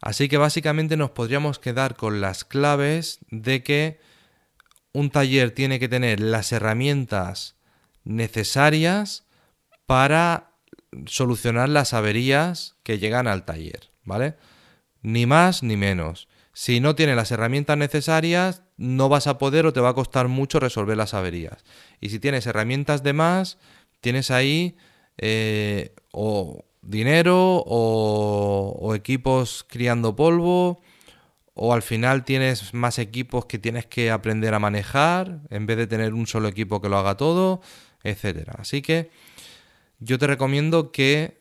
Así 0.00 0.30
que 0.30 0.38
básicamente 0.38 0.96
nos 0.96 1.10
podríamos 1.10 1.58
quedar 1.58 1.96
con 1.96 2.22
las 2.22 2.46
claves 2.46 3.18
de 3.30 3.62
que 3.62 4.13
un 4.94 5.10
taller 5.10 5.50
tiene 5.50 5.78
que 5.78 5.88
tener 5.88 6.20
las 6.20 6.52
herramientas 6.52 7.56
necesarias 8.04 9.26
para 9.86 10.52
solucionar 11.06 11.68
las 11.68 11.92
averías 11.92 12.76
que 12.84 12.98
llegan 12.98 13.26
al 13.26 13.44
taller, 13.44 13.90
¿vale? 14.04 14.36
Ni 15.02 15.26
más 15.26 15.64
ni 15.64 15.76
menos. 15.76 16.28
Si 16.52 16.78
no 16.78 16.94
tiene 16.94 17.16
las 17.16 17.32
herramientas 17.32 17.76
necesarias, 17.76 18.62
no 18.76 19.08
vas 19.08 19.26
a 19.26 19.36
poder 19.36 19.66
o 19.66 19.72
te 19.72 19.80
va 19.80 19.90
a 19.90 19.94
costar 19.94 20.28
mucho 20.28 20.60
resolver 20.60 20.96
las 20.96 21.12
averías. 21.12 21.64
Y 22.00 22.10
si 22.10 22.20
tienes 22.20 22.46
herramientas 22.46 23.02
de 23.02 23.14
más, 23.14 23.58
tienes 24.00 24.30
ahí 24.30 24.76
eh, 25.18 25.92
o 26.12 26.64
dinero 26.82 27.64
o, 27.66 28.78
o 28.80 28.94
equipos 28.94 29.66
criando 29.68 30.14
polvo 30.14 30.80
o 31.54 31.72
al 31.72 31.82
final 31.82 32.24
tienes 32.24 32.74
más 32.74 32.98
equipos 32.98 33.46
que 33.46 33.58
tienes 33.58 33.86
que 33.86 34.10
aprender 34.10 34.54
a 34.54 34.58
manejar 34.58 35.40
en 35.50 35.66
vez 35.66 35.76
de 35.76 35.86
tener 35.86 36.12
un 36.12 36.26
solo 36.26 36.48
equipo 36.48 36.80
que 36.82 36.88
lo 36.88 36.98
haga 36.98 37.16
todo, 37.16 37.62
etcétera. 38.02 38.54
Así 38.58 38.82
que 38.82 39.10
yo 40.00 40.18
te 40.18 40.26
recomiendo 40.26 40.90
que 40.90 41.38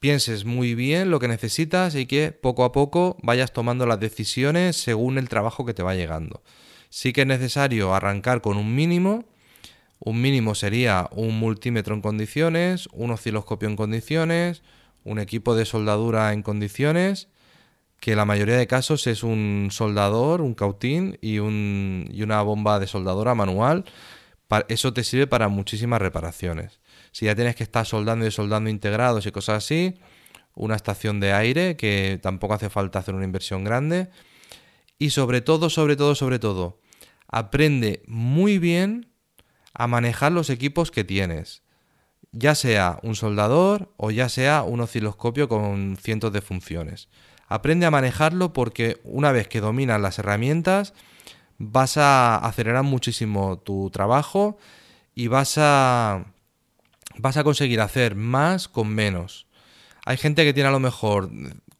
pienses 0.00 0.44
muy 0.44 0.74
bien 0.74 1.10
lo 1.10 1.20
que 1.20 1.28
necesitas 1.28 1.94
y 1.94 2.06
que 2.06 2.32
poco 2.32 2.64
a 2.64 2.72
poco 2.72 3.16
vayas 3.22 3.52
tomando 3.52 3.86
las 3.86 4.00
decisiones 4.00 4.76
según 4.76 5.16
el 5.16 5.28
trabajo 5.28 5.64
que 5.64 5.74
te 5.74 5.84
va 5.84 5.94
llegando. 5.94 6.42
Sí 6.88 7.12
que 7.12 7.20
es 7.20 7.26
necesario 7.26 7.94
arrancar 7.94 8.40
con 8.40 8.56
un 8.56 8.74
mínimo. 8.74 9.24
Un 10.00 10.20
mínimo 10.20 10.54
sería 10.56 11.08
un 11.12 11.38
multímetro 11.38 11.94
en 11.94 12.00
condiciones, 12.00 12.88
un 12.92 13.12
osciloscopio 13.12 13.68
en 13.68 13.76
condiciones, 13.76 14.62
un 15.04 15.20
equipo 15.20 15.54
de 15.54 15.66
soldadura 15.66 16.32
en 16.32 16.42
condiciones 16.42 17.28
que 18.00 18.16
la 18.16 18.24
mayoría 18.24 18.56
de 18.56 18.66
casos 18.66 19.06
es 19.06 19.22
un 19.22 19.68
soldador, 19.70 20.40
un 20.40 20.54
cautín 20.54 21.18
y, 21.20 21.38
un, 21.38 22.08
y 22.10 22.22
una 22.22 22.40
bomba 22.42 22.80
de 22.80 22.86
soldadora 22.86 23.34
manual. 23.34 23.84
Eso 24.68 24.92
te 24.92 25.04
sirve 25.04 25.26
para 25.26 25.48
muchísimas 25.48 26.00
reparaciones. 26.00 26.80
Si 27.12 27.26
ya 27.26 27.34
tienes 27.34 27.54
que 27.56 27.62
estar 27.62 27.86
soldando 27.86 28.24
y 28.24 28.28
desoldando 28.28 28.70
integrados 28.70 29.26
y 29.26 29.32
cosas 29.32 29.64
así, 29.64 29.98
una 30.54 30.76
estación 30.76 31.20
de 31.20 31.32
aire, 31.32 31.76
que 31.76 32.18
tampoco 32.22 32.54
hace 32.54 32.70
falta 32.70 32.98
hacer 32.98 33.14
una 33.14 33.24
inversión 33.24 33.64
grande. 33.64 34.08
Y 34.98 35.10
sobre 35.10 35.40
todo, 35.42 35.70
sobre 35.70 35.94
todo, 35.94 36.14
sobre 36.14 36.38
todo, 36.38 36.80
aprende 37.28 38.02
muy 38.06 38.58
bien 38.58 39.12
a 39.74 39.86
manejar 39.86 40.32
los 40.32 40.50
equipos 40.50 40.90
que 40.90 41.04
tienes. 41.04 41.62
Ya 42.32 42.54
sea 42.54 42.98
un 43.02 43.14
soldador 43.14 43.92
o 43.96 44.10
ya 44.10 44.28
sea 44.28 44.62
un 44.62 44.80
osciloscopio 44.80 45.48
con 45.48 45.96
cientos 45.96 46.32
de 46.32 46.40
funciones. 46.40 47.08
Aprende 47.50 47.84
a 47.84 47.90
manejarlo 47.90 48.52
porque 48.52 49.00
una 49.02 49.32
vez 49.32 49.48
que 49.48 49.60
dominas 49.60 50.00
las 50.00 50.20
herramientas 50.20 50.94
vas 51.58 51.96
a 51.96 52.36
acelerar 52.36 52.84
muchísimo 52.84 53.58
tu 53.58 53.90
trabajo 53.90 54.56
y 55.16 55.26
vas 55.26 55.58
a 55.58 56.26
vas 57.18 57.36
a 57.36 57.42
conseguir 57.42 57.80
hacer 57.80 58.14
más 58.14 58.68
con 58.68 58.88
menos. 58.88 59.48
Hay 60.06 60.16
gente 60.16 60.44
que 60.44 60.54
tiene 60.54 60.68
a 60.68 60.72
lo 60.72 60.78
mejor 60.78 61.28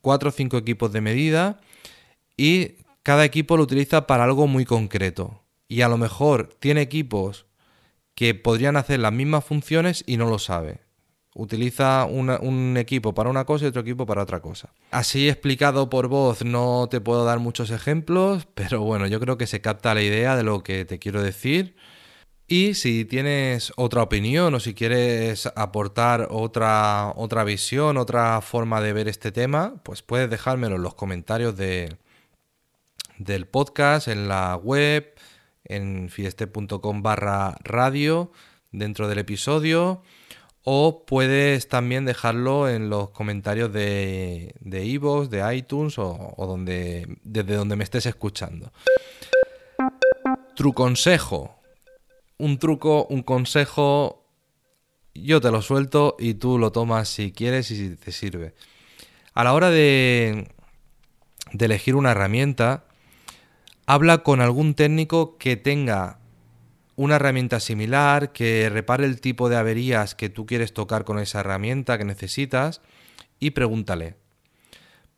cuatro 0.00 0.30
o 0.30 0.32
cinco 0.32 0.58
equipos 0.58 0.92
de 0.92 1.00
medida 1.00 1.60
y 2.36 2.74
cada 3.04 3.24
equipo 3.24 3.56
lo 3.56 3.62
utiliza 3.62 4.08
para 4.08 4.24
algo 4.24 4.48
muy 4.48 4.64
concreto. 4.64 5.44
Y 5.68 5.82
a 5.82 5.88
lo 5.88 5.98
mejor 5.98 6.48
tiene 6.58 6.80
equipos 6.80 7.46
que 8.16 8.34
podrían 8.34 8.76
hacer 8.76 8.98
las 8.98 9.12
mismas 9.12 9.44
funciones 9.44 10.02
y 10.04 10.16
no 10.16 10.28
lo 10.28 10.40
sabe. 10.40 10.80
Utiliza 11.34 12.06
un 12.06 12.76
equipo 12.76 13.14
para 13.14 13.30
una 13.30 13.44
cosa 13.44 13.64
y 13.64 13.68
otro 13.68 13.82
equipo 13.82 14.04
para 14.04 14.22
otra 14.22 14.40
cosa. 14.40 14.70
Así 14.90 15.28
explicado 15.28 15.88
por 15.88 16.08
voz 16.08 16.44
no 16.44 16.88
te 16.90 17.00
puedo 17.00 17.24
dar 17.24 17.38
muchos 17.38 17.70
ejemplos, 17.70 18.48
pero 18.54 18.80
bueno, 18.82 19.06
yo 19.06 19.20
creo 19.20 19.38
que 19.38 19.46
se 19.46 19.60
capta 19.60 19.94
la 19.94 20.02
idea 20.02 20.36
de 20.36 20.42
lo 20.42 20.62
que 20.62 20.84
te 20.84 20.98
quiero 20.98 21.22
decir. 21.22 21.76
Y 22.52 22.74
si 22.74 23.04
tienes 23.04 23.72
otra 23.76 24.02
opinión 24.02 24.52
o 24.54 24.58
si 24.58 24.74
quieres 24.74 25.46
aportar 25.54 26.26
otra, 26.32 27.12
otra 27.14 27.44
visión, 27.44 27.96
otra 27.96 28.40
forma 28.40 28.80
de 28.80 28.92
ver 28.92 29.06
este 29.06 29.30
tema, 29.30 29.80
pues 29.84 30.02
puedes 30.02 30.28
dejármelo 30.28 30.74
en 30.74 30.82
los 30.82 30.96
comentarios 30.96 31.56
de, 31.56 31.96
del 33.18 33.46
podcast, 33.46 34.08
en 34.08 34.26
la 34.26 34.56
web, 34.56 35.14
en 35.64 36.08
fideste.com 36.10 37.02
barra 37.02 37.56
radio, 37.62 38.32
dentro 38.72 39.06
del 39.06 39.18
episodio, 39.18 40.02
o 40.64 41.04
puedes 41.06 41.68
también 41.68 42.04
dejarlo 42.04 42.68
en 42.68 42.90
los 42.90 43.10
comentarios 43.10 43.72
de 43.72 44.54
de 44.60 44.84
iVoox, 44.84 45.30
de 45.30 45.56
iTunes 45.56 45.98
o, 45.98 46.56
desde 46.58 47.54
donde 47.54 47.76
me 47.76 47.84
estés 47.84 48.06
escuchando. 48.06 48.72
Tu 50.54 50.72
consejo. 50.72 51.56
un 52.38 52.58
truco, 52.58 53.06
un 53.10 53.22
consejo, 53.22 54.24
yo 55.14 55.40
te 55.40 55.50
lo 55.50 55.60
suelto 55.60 56.16
y 56.18 56.34
tú 56.34 56.58
lo 56.58 56.72
tomas 56.72 57.08
si 57.08 57.32
quieres 57.32 57.70
y 57.70 57.76
si 57.76 57.96
te 57.96 58.12
sirve. 58.12 58.54
A 59.34 59.44
la 59.44 59.52
hora 59.52 59.70
de, 59.70 60.48
de 61.52 61.64
elegir 61.64 61.96
una 61.96 62.12
herramienta, 62.12 62.84
habla 63.86 64.22
con 64.22 64.40
algún 64.40 64.74
técnico 64.74 65.36
que 65.36 65.56
tenga 65.56 66.19
una 67.00 67.16
herramienta 67.16 67.60
similar, 67.60 68.30
que 68.30 68.68
repare 68.68 69.06
el 69.06 69.22
tipo 69.22 69.48
de 69.48 69.56
averías 69.56 70.14
que 70.14 70.28
tú 70.28 70.44
quieres 70.44 70.74
tocar 70.74 71.06
con 71.06 71.18
esa 71.18 71.40
herramienta 71.40 71.96
que 71.96 72.04
necesitas 72.04 72.82
y 73.38 73.52
pregúntale. 73.52 74.16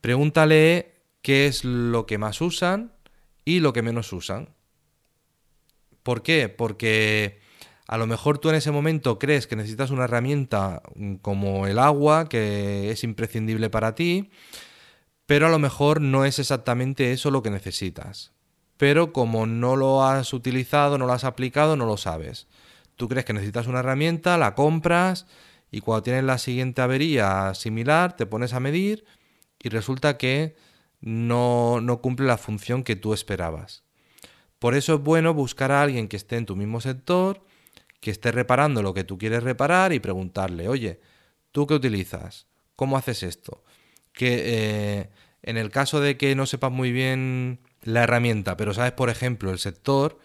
Pregúntale 0.01 0.95
qué 1.23 1.49
es 1.49 1.65
lo 1.65 2.07
que 2.07 2.19
más 2.19 2.41
usan 2.41 2.93
y 3.45 3.59
lo 3.59 3.73
que 3.73 3.83
menos 3.83 4.13
usan. 4.13 4.51
¿Por 6.05 6.23
qué? 6.23 6.49
Porque 6.49 7.41
a 7.89 7.99
lo 7.99 8.07
mejor 8.07 8.39
tú 8.39 8.51
en 8.51 8.55
ese 8.55 8.71
momento 8.71 9.19
crees 9.19 9.49
que 9.49 9.57
necesitas 9.57 9.91
una 9.91 10.05
herramienta 10.05 10.83
mm, 10.95 11.17
como 11.17 11.67
el 11.67 11.81
agua, 11.81 12.29
que 12.29 12.93
es 12.93 13.03
imprescindible 13.03 13.71
para 13.71 13.97
ti, 13.97 14.31
pero 15.27 15.49
a 15.49 15.51
lo 15.51 15.59
mejor 15.59 16.01
no 16.01 16.25
es 16.25 16.39
exactamente 16.39 17.11
eso 17.11 17.33
lo 17.33 17.43
que 17.43 17.51
necesitas. 17.51 18.31
Pero 18.83 19.13
como 19.13 19.47
no 19.47 19.77
lo 19.77 20.05
has 20.05 20.33
utilizado, 20.33 20.99
no 20.99 21.07
lo 21.07 21.13
has 21.13 21.23
aplicado, 21.23 21.77
no 21.77 21.87
lo 21.87 21.97
sabes. 21.97 22.49
Tú 22.97 23.09
crees 23.09 23.25
que 23.25 23.33
necesitas 23.33 23.69
una 23.69 23.79
herramienta, 23.79 24.37
la 24.39 24.57
compras 24.57 25.29
y 25.71 25.83
cuando 25.83 26.03
tienes 26.03 26.25
la 26.25 26.37
siguiente 26.37 26.83
avería 26.83 27.55
similar, 27.55 28.17
te 28.17 28.27
pones 28.27 28.55
a 28.55 28.59
medir 28.59 29.05
y 29.61 29.69
resulta 29.69 30.19
que 30.19 30.57
no, 31.01 31.81
no 31.81 32.01
cumple 32.01 32.27
la 32.27 32.39
función 32.39 32.83
que 32.83 32.97
tú 32.97 33.15
esperabas. 33.15 33.85
Por 34.59 34.75
eso 34.75 34.95
es 34.95 35.01
bueno 35.01 35.33
buscar 35.33 35.71
a 35.71 35.81
alguien 35.81 36.09
que 36.09 36.17
esté 36.17 36.35
en 36.35 36.47
tu 36.47 36.57
mismo 36.57 36.81
sector, 36.81 37.47
que 38.01 38.11
esté 38.11 38.33
reparando 38.33 38.83
lo 38.83 38.95
que 38.95 39.05
tú 39.05 39.17
quieres 39.17 39.45
reparar 39.45 39.93
y 39.93 40.01
preguntarle, 40.01 40.67
oye, 40.69 41.01
¿tú 41.53 41.69
qué 41.69 41.75
utilizas? 41.75 42.49
¿Cómo 42.75 42.97
haces 42.97 43.23
esto? 43.23 43.63
Que 44.13 44.43
eh, 44.43 45.11
en 45.45 45.57
el 45.57 45.71
caso 45.71 46.01
de 46.01 46.17
que 46.17 46.35
no 46.35 46.47
sepas 46.47 46.73
muy 46.73 46.91
bien 46.91 47.61
la 47.83 48.05
herramienta, 48.05 48.57
pero 48.57 48.75
sabes, 48.75 48.93
por 48.93 49.11
ejemplo, 49.11 49.51
el 49.51 49.59
sector, 49.59 50.19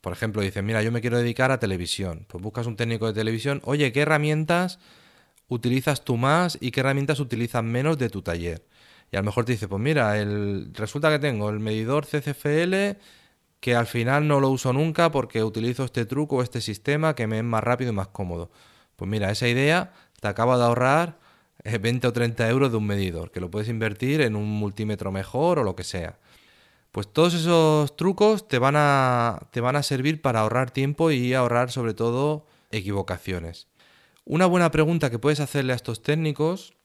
por 0.00 0.12
ejemplo, 0.12 0.42
dices, 0.42 0.62
mira, 0.62 0.82
yo 0.82 0.92
me 0.92 1.00
quiero 1.00 1.18
dedicar 1.18 1.50
a 1.50 1.58
televisión, 1.58 2.26
pues 2.28 2.42
buscas 2.42 2.66
un 2.66 2.76
técnico 2.76 3.06
de 3.06 3.14
televisión, 3.14 3.60
oye, 3.64 3.92
¿qué 3.92 4.02
herramientas 4.02 4.78
utilizas 5.48 6.04
tú 6.04 6.16
más 6.16 6.58
y 6.60 6.70
qué 6.70 6.80
herramientas 6.80 7.20
utilizas 7.20 7.64
menos 7.64 7.98
de 7.98 8.10
tu 8.10 8.22
taller? 8.22 8.66
Y 9.10 9.16
a 9.16 9.20
lo 9.20 9.26
mejor 9.26 9.44
te 9.44 9.52
dice, 9.52 9.68
pues 9.68 9.80
mira, 9.80 10.18
el, 10.18 10.70
resulta 10.74 11.10
que 11.10 11.18
tengo 11.18 11.50
el 11.50 11.60
medidor 11.60 12.06
CCFL 12.06 12.98
que 13.60 13.74
al 13.74 13.86
final 13.86 14.28
no 14.28 14.40
lo 14.40 14.50
uso 14.50 14.74
nunca 14.74 15.10
porque 15.10 15.42
utilizo 15.42 15.84
este 15.84 16.04
truco 16.04 16.36
o 16.36 16.42
este 16.42 16.60
sistema 16.60 17.14
que 17.14 17.26
me 17.26 17.38
es 17.38 17.44
más 17.44 17.64
rápido 17.64 17.92
y 17.92 17.94
más 17.94 18.08
cómodo. 18.08 18.50
Pues 18.94 19.10
mira, 19.10 19.30
esa 19.30 19.48
idea 19.48 19.92
te 20.20 20.28
acaba 20.28 20.58
de 20.58 20.64
ahorrar 20.64 21.18
20 21.64 22.06
eh, 22.06 22.10
o 22.10 22.12
30 22.12 22.46
euros 22.50 22.70
de 22.70 22.76
un 22.76 22.86
medidor, 22.86 23.30
que 23.30 23.40
lo 23.40 23.50
puedes 23.50 23.70
invertir 23.70 24.20
en 24.20 24.36
un 24.36 24.46
multímetro 24.46 25.12
mejor 25.12 25.60
o 25.60 25.64
lo 25.64 25.74
que 25.74 25.82
sea. 25.82 26.18
Pues 26.94 27.12
todos 27.12 27.34
esos 27.34 27.96
trucos 27.96 28.46
te 28.46 28.60
van 28.60 28.76
a, 28.76 29.48
te 29.50 29.60
van 29.60 29.74
a 29.74 29.82
servir 29.82 30.22
para 30.22 30.38
ahorrar 30.38 30.70
tiempo 30.70 31.10
y 31.10 31.34
ahorrar 31.34 31.72
sobre 31.72 31.92
todo 31.92 32.46
equivocaciones. 32.70 33.66
Una 34.24 34.46
buena 34.46 34.70
pregunta 34.70 35.10
que 35.10 35.18
puedes 35.18 35.40
hacerle 35.40 35.72
a 35.72 35.76
estos 35.76 36.04
técnicos, 36.04 36.76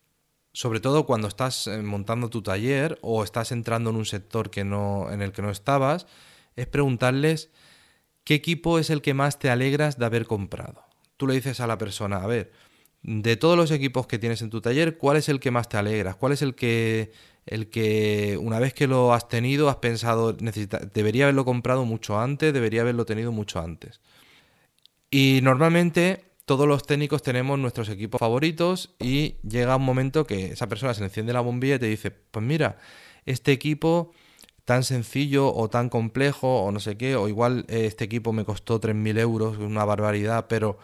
sobre 0.52 0.80
todo 0.80 1.06
cuando 1.06 1.28
estás 1.28 1.68
eh, 1.68 1.84
montando 1.84 2.32
tu 2.32 2.42
taller 2.42 2.98
o 3.04 3.24
estás 3.24 3.52
entrando 3.52 3.92
en 3.92 3.98
un 3.98 4.06
sector 4.08 4.50
que 4.50 4.64
no, 4.64 5.12
en 5.12 5.22
el 5.22 5.32
que 5.32 5.44
no 5.44 5.52
estabas, 5.52 6.08
es 6.56 6.66
preguntarles 6.66 7.52
qué 8.24 8.34
equipo 8.34 8.80
es 8.80 8.90
el 8.90 9.04
que 9.04 9.14
más 9.14 9.38
te 9.38 9.52
alegras 9.52 10.00
de 10.00 10.08
haber 10.08 10.26
comprado. 10.26 10.86
Tú 11.18 11.28
le 11.28 11.36
dices 11.36 11.60
a 11.60 11.68
la 11.68 11.78
persona, 11.78 12.24
a 12.24 12.26
ver, 12.26 12.52
de 13.04 13.38
todos 13.38 13.56
los 13.56 13.70
equipos 13.70 14.08
que 14.08 14.18
tienes 14.18 14.42
en 14.42 14.50
tu 14.50 14.60
taller, 14.60 14.98
¿cuál 14.98 15.18
es 15.18 15.30
el 15.30 15.40
que 15.40 15.52
más 15.52 15.70
te 15.70 15.78
alegras? 15.78 16.16
¿Cuál 16.16 16.34
es 16.34 16.42
el 16.42 16.56
que, 16.56 17.12
el 17.46 17.70
que 17.70 18.38
una 18.42 18.60
vez 18.60 18.74
que 18.74 18.88
lo 18.88 19.14
has 19.14 19.28
tenido 19.28 19.70
has 19.70 19.78
pensado, 19.78 20.34
debería 20.34 21.26
haberlo 21.26 21.46
comprado 21.46 21.86
mucho 21.86 22.20
antes, 22.20 22.54
debería 22.54 22.82
haberlo 22.82 23.06
tenido 23.06 23.32
mucho 23.32 23.60
antes? 23.60 24.02
Y 25.12 25.40
normalmente 25.42 26.26
todos 26.46 26.68
los 26.68 26.86
técnicos 26.86 27.22
tenemos 27.22 27.60
nuestros 27.60 27.90
equipos 27.90 28.20
favoritos 28.20 28.96
y 29.00 29.36
llega 29.48 29.76
un 29.76 29.84
momento 29.84 30.26
que 30.26 30.48
esa 30.54 30.68
persona 30.68 30.94
se 30.94 31.04
enciende 31.04 31.34
la 31.34 31.42
bombilla 31.42 31.76
y 31.76 31.80
te 31.80 31.86
dice, 31.88 32.12
pues 32.12 32.46
mira, 32.46 32.78
este 33.26 33.52
equipo 33.52 34.14
tan 34.66 34.84
sencillo 34.84 35.54
o 35.54 35.70
tan 35.70 35.90
complejo 35.90 36.62
o 36.62 36.72
no 36.72 36.80
sé 36.80 36.98
qué, 36.98 37.16
o 37.16 37.28
igual 37.28 37.66
eh, 37.70 37.86
este 37.86 38.06
equipo 38.06 38.34
me 38.34 38.46
costó 38.46 38.80
3.000 38.80 39.18
euros, 39.20 39.58
una 39.58 39.84
barbaridad, 39.86 40.46
pero 40.48 40.78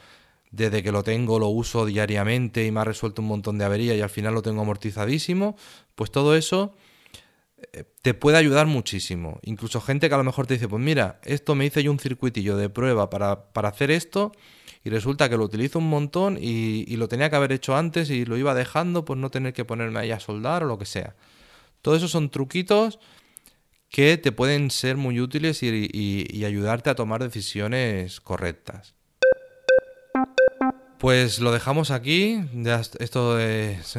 desde 0.55 0.83
que 0.83 0.91
lo 0.91 1.03
tengo 1.03 1.39
lo 1.39 1.47
uso 1.47 1.85
diariamente 1.85 2.65
y 2.65 2.71
me 2.71 2.79
ha 2.79 2.83
resuelto 2.83 3.21
un 3.21 3.27
montón 3.27 3.57
de 3.57 3.65
averías 3.65 3.97
y 3.97 4.01
al 4.01 4.09
final 4.09 4.33
lo 4.33 4.41
tengo 4.41 4.61
amortizadísimo, 4.61 5.55
pues 5.95 6.11
todo 6.11 6.35
eso 6.35 6.73
eh, 7.73 7.83
te 8.01 8.13
puede 8.13 8.37
ayudar 8.37 8.67
muchísimo. 8.67 9.39
Incluso 9.43 9.81
gente 9.81 10.09
que 10.09 10.15
a 10.15 10.17
lo 10.17 10.23
mejor 10.23 10.47
te 10.47 10.55
dice, 10.55 10.67
pues 10.67 10.81
mira, 10.81 11.19
esto 11.23 11.55
me 11.55 11.65
hice 11.65 11.83
yo 11.83 11.91
un 11.91 11.99
circuitillo 11.99 12.57
de 12.57 12.69
prueba 12.69 13.09
para, 13.09 13.51
para 13.53 13.69
hacer 13.69 13.91
esto 13.91 14.31
y 14.85 14.91
resulta 14.91 15.29
que 15.29 15.35
lo 15.35 15.43
utilizo 15.43 15.79
un 15.79 15.89
montón 15.89 16.37
y, 16.39 16.95
lo 16.95 17.07
tenía 17.07 17.31
que 17.31 17.35
haber 17.35 17.51
hecho 17.51 17.75
antes 17.75 18.11
y 18.11 18.23
lo 18.23 18.37
iba 18.37 18.53
dejando 18.53 19.03
por 19.03 19.17
no 19.17 19.31
tener 19.31 19.51
que 19.51 19.65
ponerme 19.65 19.99
ahí 19.99 20.11
a 20.11 20.19
soldar 20.19 20.63
o 20.63 20.67
lo 20.67 20.77
que 20.77 20.85
sea. 20.85 21.15
Todo 21.81 21.95
eso 21.95 22.07
son 22.07 22.29
truquitos 22.29 22.99
que 23.89 24.17
te 24.17 24.31
pueden 24.31 24.69
ser 24.69 24.95
muy 24.95 25.19
útiles 25.19 25.63
y, 25.63 26.45
ayudarte 26.45 26.91
a 26.91 26.95
tomar 26.95 27.23
decisiones 27.23 28.21
correctas. 28.21 28.94
Pues 30.97 31.39
lo 31.39 31.51
dejamos 31.51 31.91
aquí. 31.91 32.39
Esto 32.99 33.39
es 33.39 33.91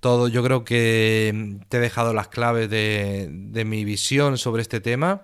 todo. 0.00 0.28
Yo 0.28 0.42
creo 0.42 0.64
que 0.64 1.58
te 1.68 1.76
he 1.76 1.80
dejado 1.80 2.12
las 2.12 2.28
claves 2.28 2.68
de, 2.68 3.28
de, 3.30 3.64
mi 3.64 3.84
visión 3.84 4.36
sobre 4.36 4.62
este 4.62 4.80
tema. 4.80 5.22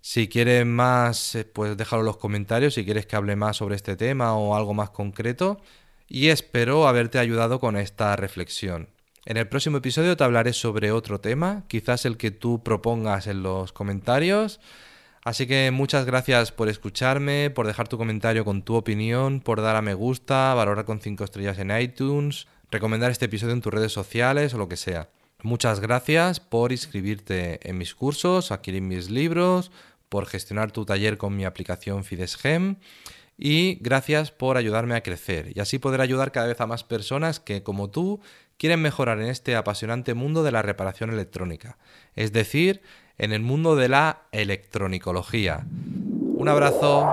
Si 0.00 0.28
quieres 0.28 0.66
más, 0.66 1.36
eh, 1.36 1.44
pues 1.44 1.76
déjalo 1.76 2.02
en 2.02 2.06
los 2.06 2.16
comentarios. 2.16 2.74
Si 2.74 2.84
quieres 2.84 3.06
que 3.06 3.16
hable 3.16 3.36
más 3.36 3.58
sobre 3.58 3.76
este 3.76 3.96
tema 3.96 4.36
o 4.36 4.56
algo 4.56 4.74
más 4.74 4.90
concreto. 4.90 5.60
Y 6.08 6.28
espero 6.28 6.88
haberte 6.88 7.18
ayudado 7.18 7.60
con 7.60 7.76
esta 7.76 8.16
reflexión. 8.16 8.88
En 9.24 9.36
el 9.36 9.48
próximo 9.48 9.76
episodio 9.78 10.16
te 10.16 10.24
hablaré 10.24 10.52
sobre 10.52 10.90
otro 10.90 11.20
tema, 11.20 11.64
quizás 11.68 12.04
el 12.06 12.16
que 12.16 12.32
tú 12.32 12.64
propongas 12.64 13.28
en 13.28 13.44
los 13.44 13.72
comentarios. 13.72 14.58
Así 15.24 15.46
que 15.46 15.70
muchas 15.70 16.04
gracias 16.04 16.50
por 16.50 16.68
escucharme, 16.68 17.50
por 17.50 17.68
dejar 17.68 17.86
tu 17.86 17.96
comentario 17.96 18.44
con 18.44 18.62
tu 18.62 18.74
opinión, 18.74 19.40
por 19.40 19.62
dar 19.62 19.76
a 19.76 19.82
me 19.82 19.94
gusta, 19.94 20.52
valorar 20.54 20.84
con 20.84 21.00
5 21.00 21.22
estrellas 21.22 21.58
en 21.58 21.70
iTunes, 21.70 22.48
recomendar 22.72 23.12
este 23.12 23.26
episodio 23.26 23.52
en 23.52 23.60
tus 23.60 23.72
redes 23.72 23.92
sociales 23.92 24.52
o 24.52 24.58
lo 24.58 24.68
que 24.68 24.76
sea. 24.76 25.10
Muchas 25.44 25.78
gracias 25.78 26.40
por 26.40 26.72
inscribirte 26.72 27.60
en 27.68 27.78
mis 27.78 27.94
cursos, 27.94 28.50
adquirir 28.50 28.82
mis 28.82 29.10
libros, 29.10 29.70
por 30.08 30.26
gestionar 30.26 30.72
tu 30.72 30.84
taller 30.84 31.18
con 31.18 31.36
mi 31.36 31.44
aplicación 31.44 32.02
FidesGem 32.02 32.76
y 33.38 33.76
gracias 33.80 34.32
por 34.32 34.56
ayudarme 34.56 34.94
a 34.94 35.02
crecer 35.02 35.52
y 35.54 35.60
así 35.60 35.78
poder 35.78 36.00
ayudar 36.00 36.32
cada 36.32 36.48
vez 36.48 36.60
a 36.60 36.66
más 36.66 36.84
personas 36.84 37.40
que 37.40 37.62
como 37.62 37.90
tú 37.90 38.20
quieren 38.56 38.82
mejorar 38.82 39.20
en 39.20 39.28
este 39.28 39.56
apasionante 39.56 40.14
mundo 40.14 40.42
de 40.42 40.52
la 40.52 40.62
reparación 40.62 41.10
electrónica, 41.10 41.78
es 42.14 42.32
decir, 42.32 42.82
en 43.22 43.32
el 43.32 43.40
mundo 43.40 43.76
de 43.76 43.88
la 43.88 44.22
electronicología. 44.32 45.64
Un 46.34 46.48
abrazo. 46.48 47.08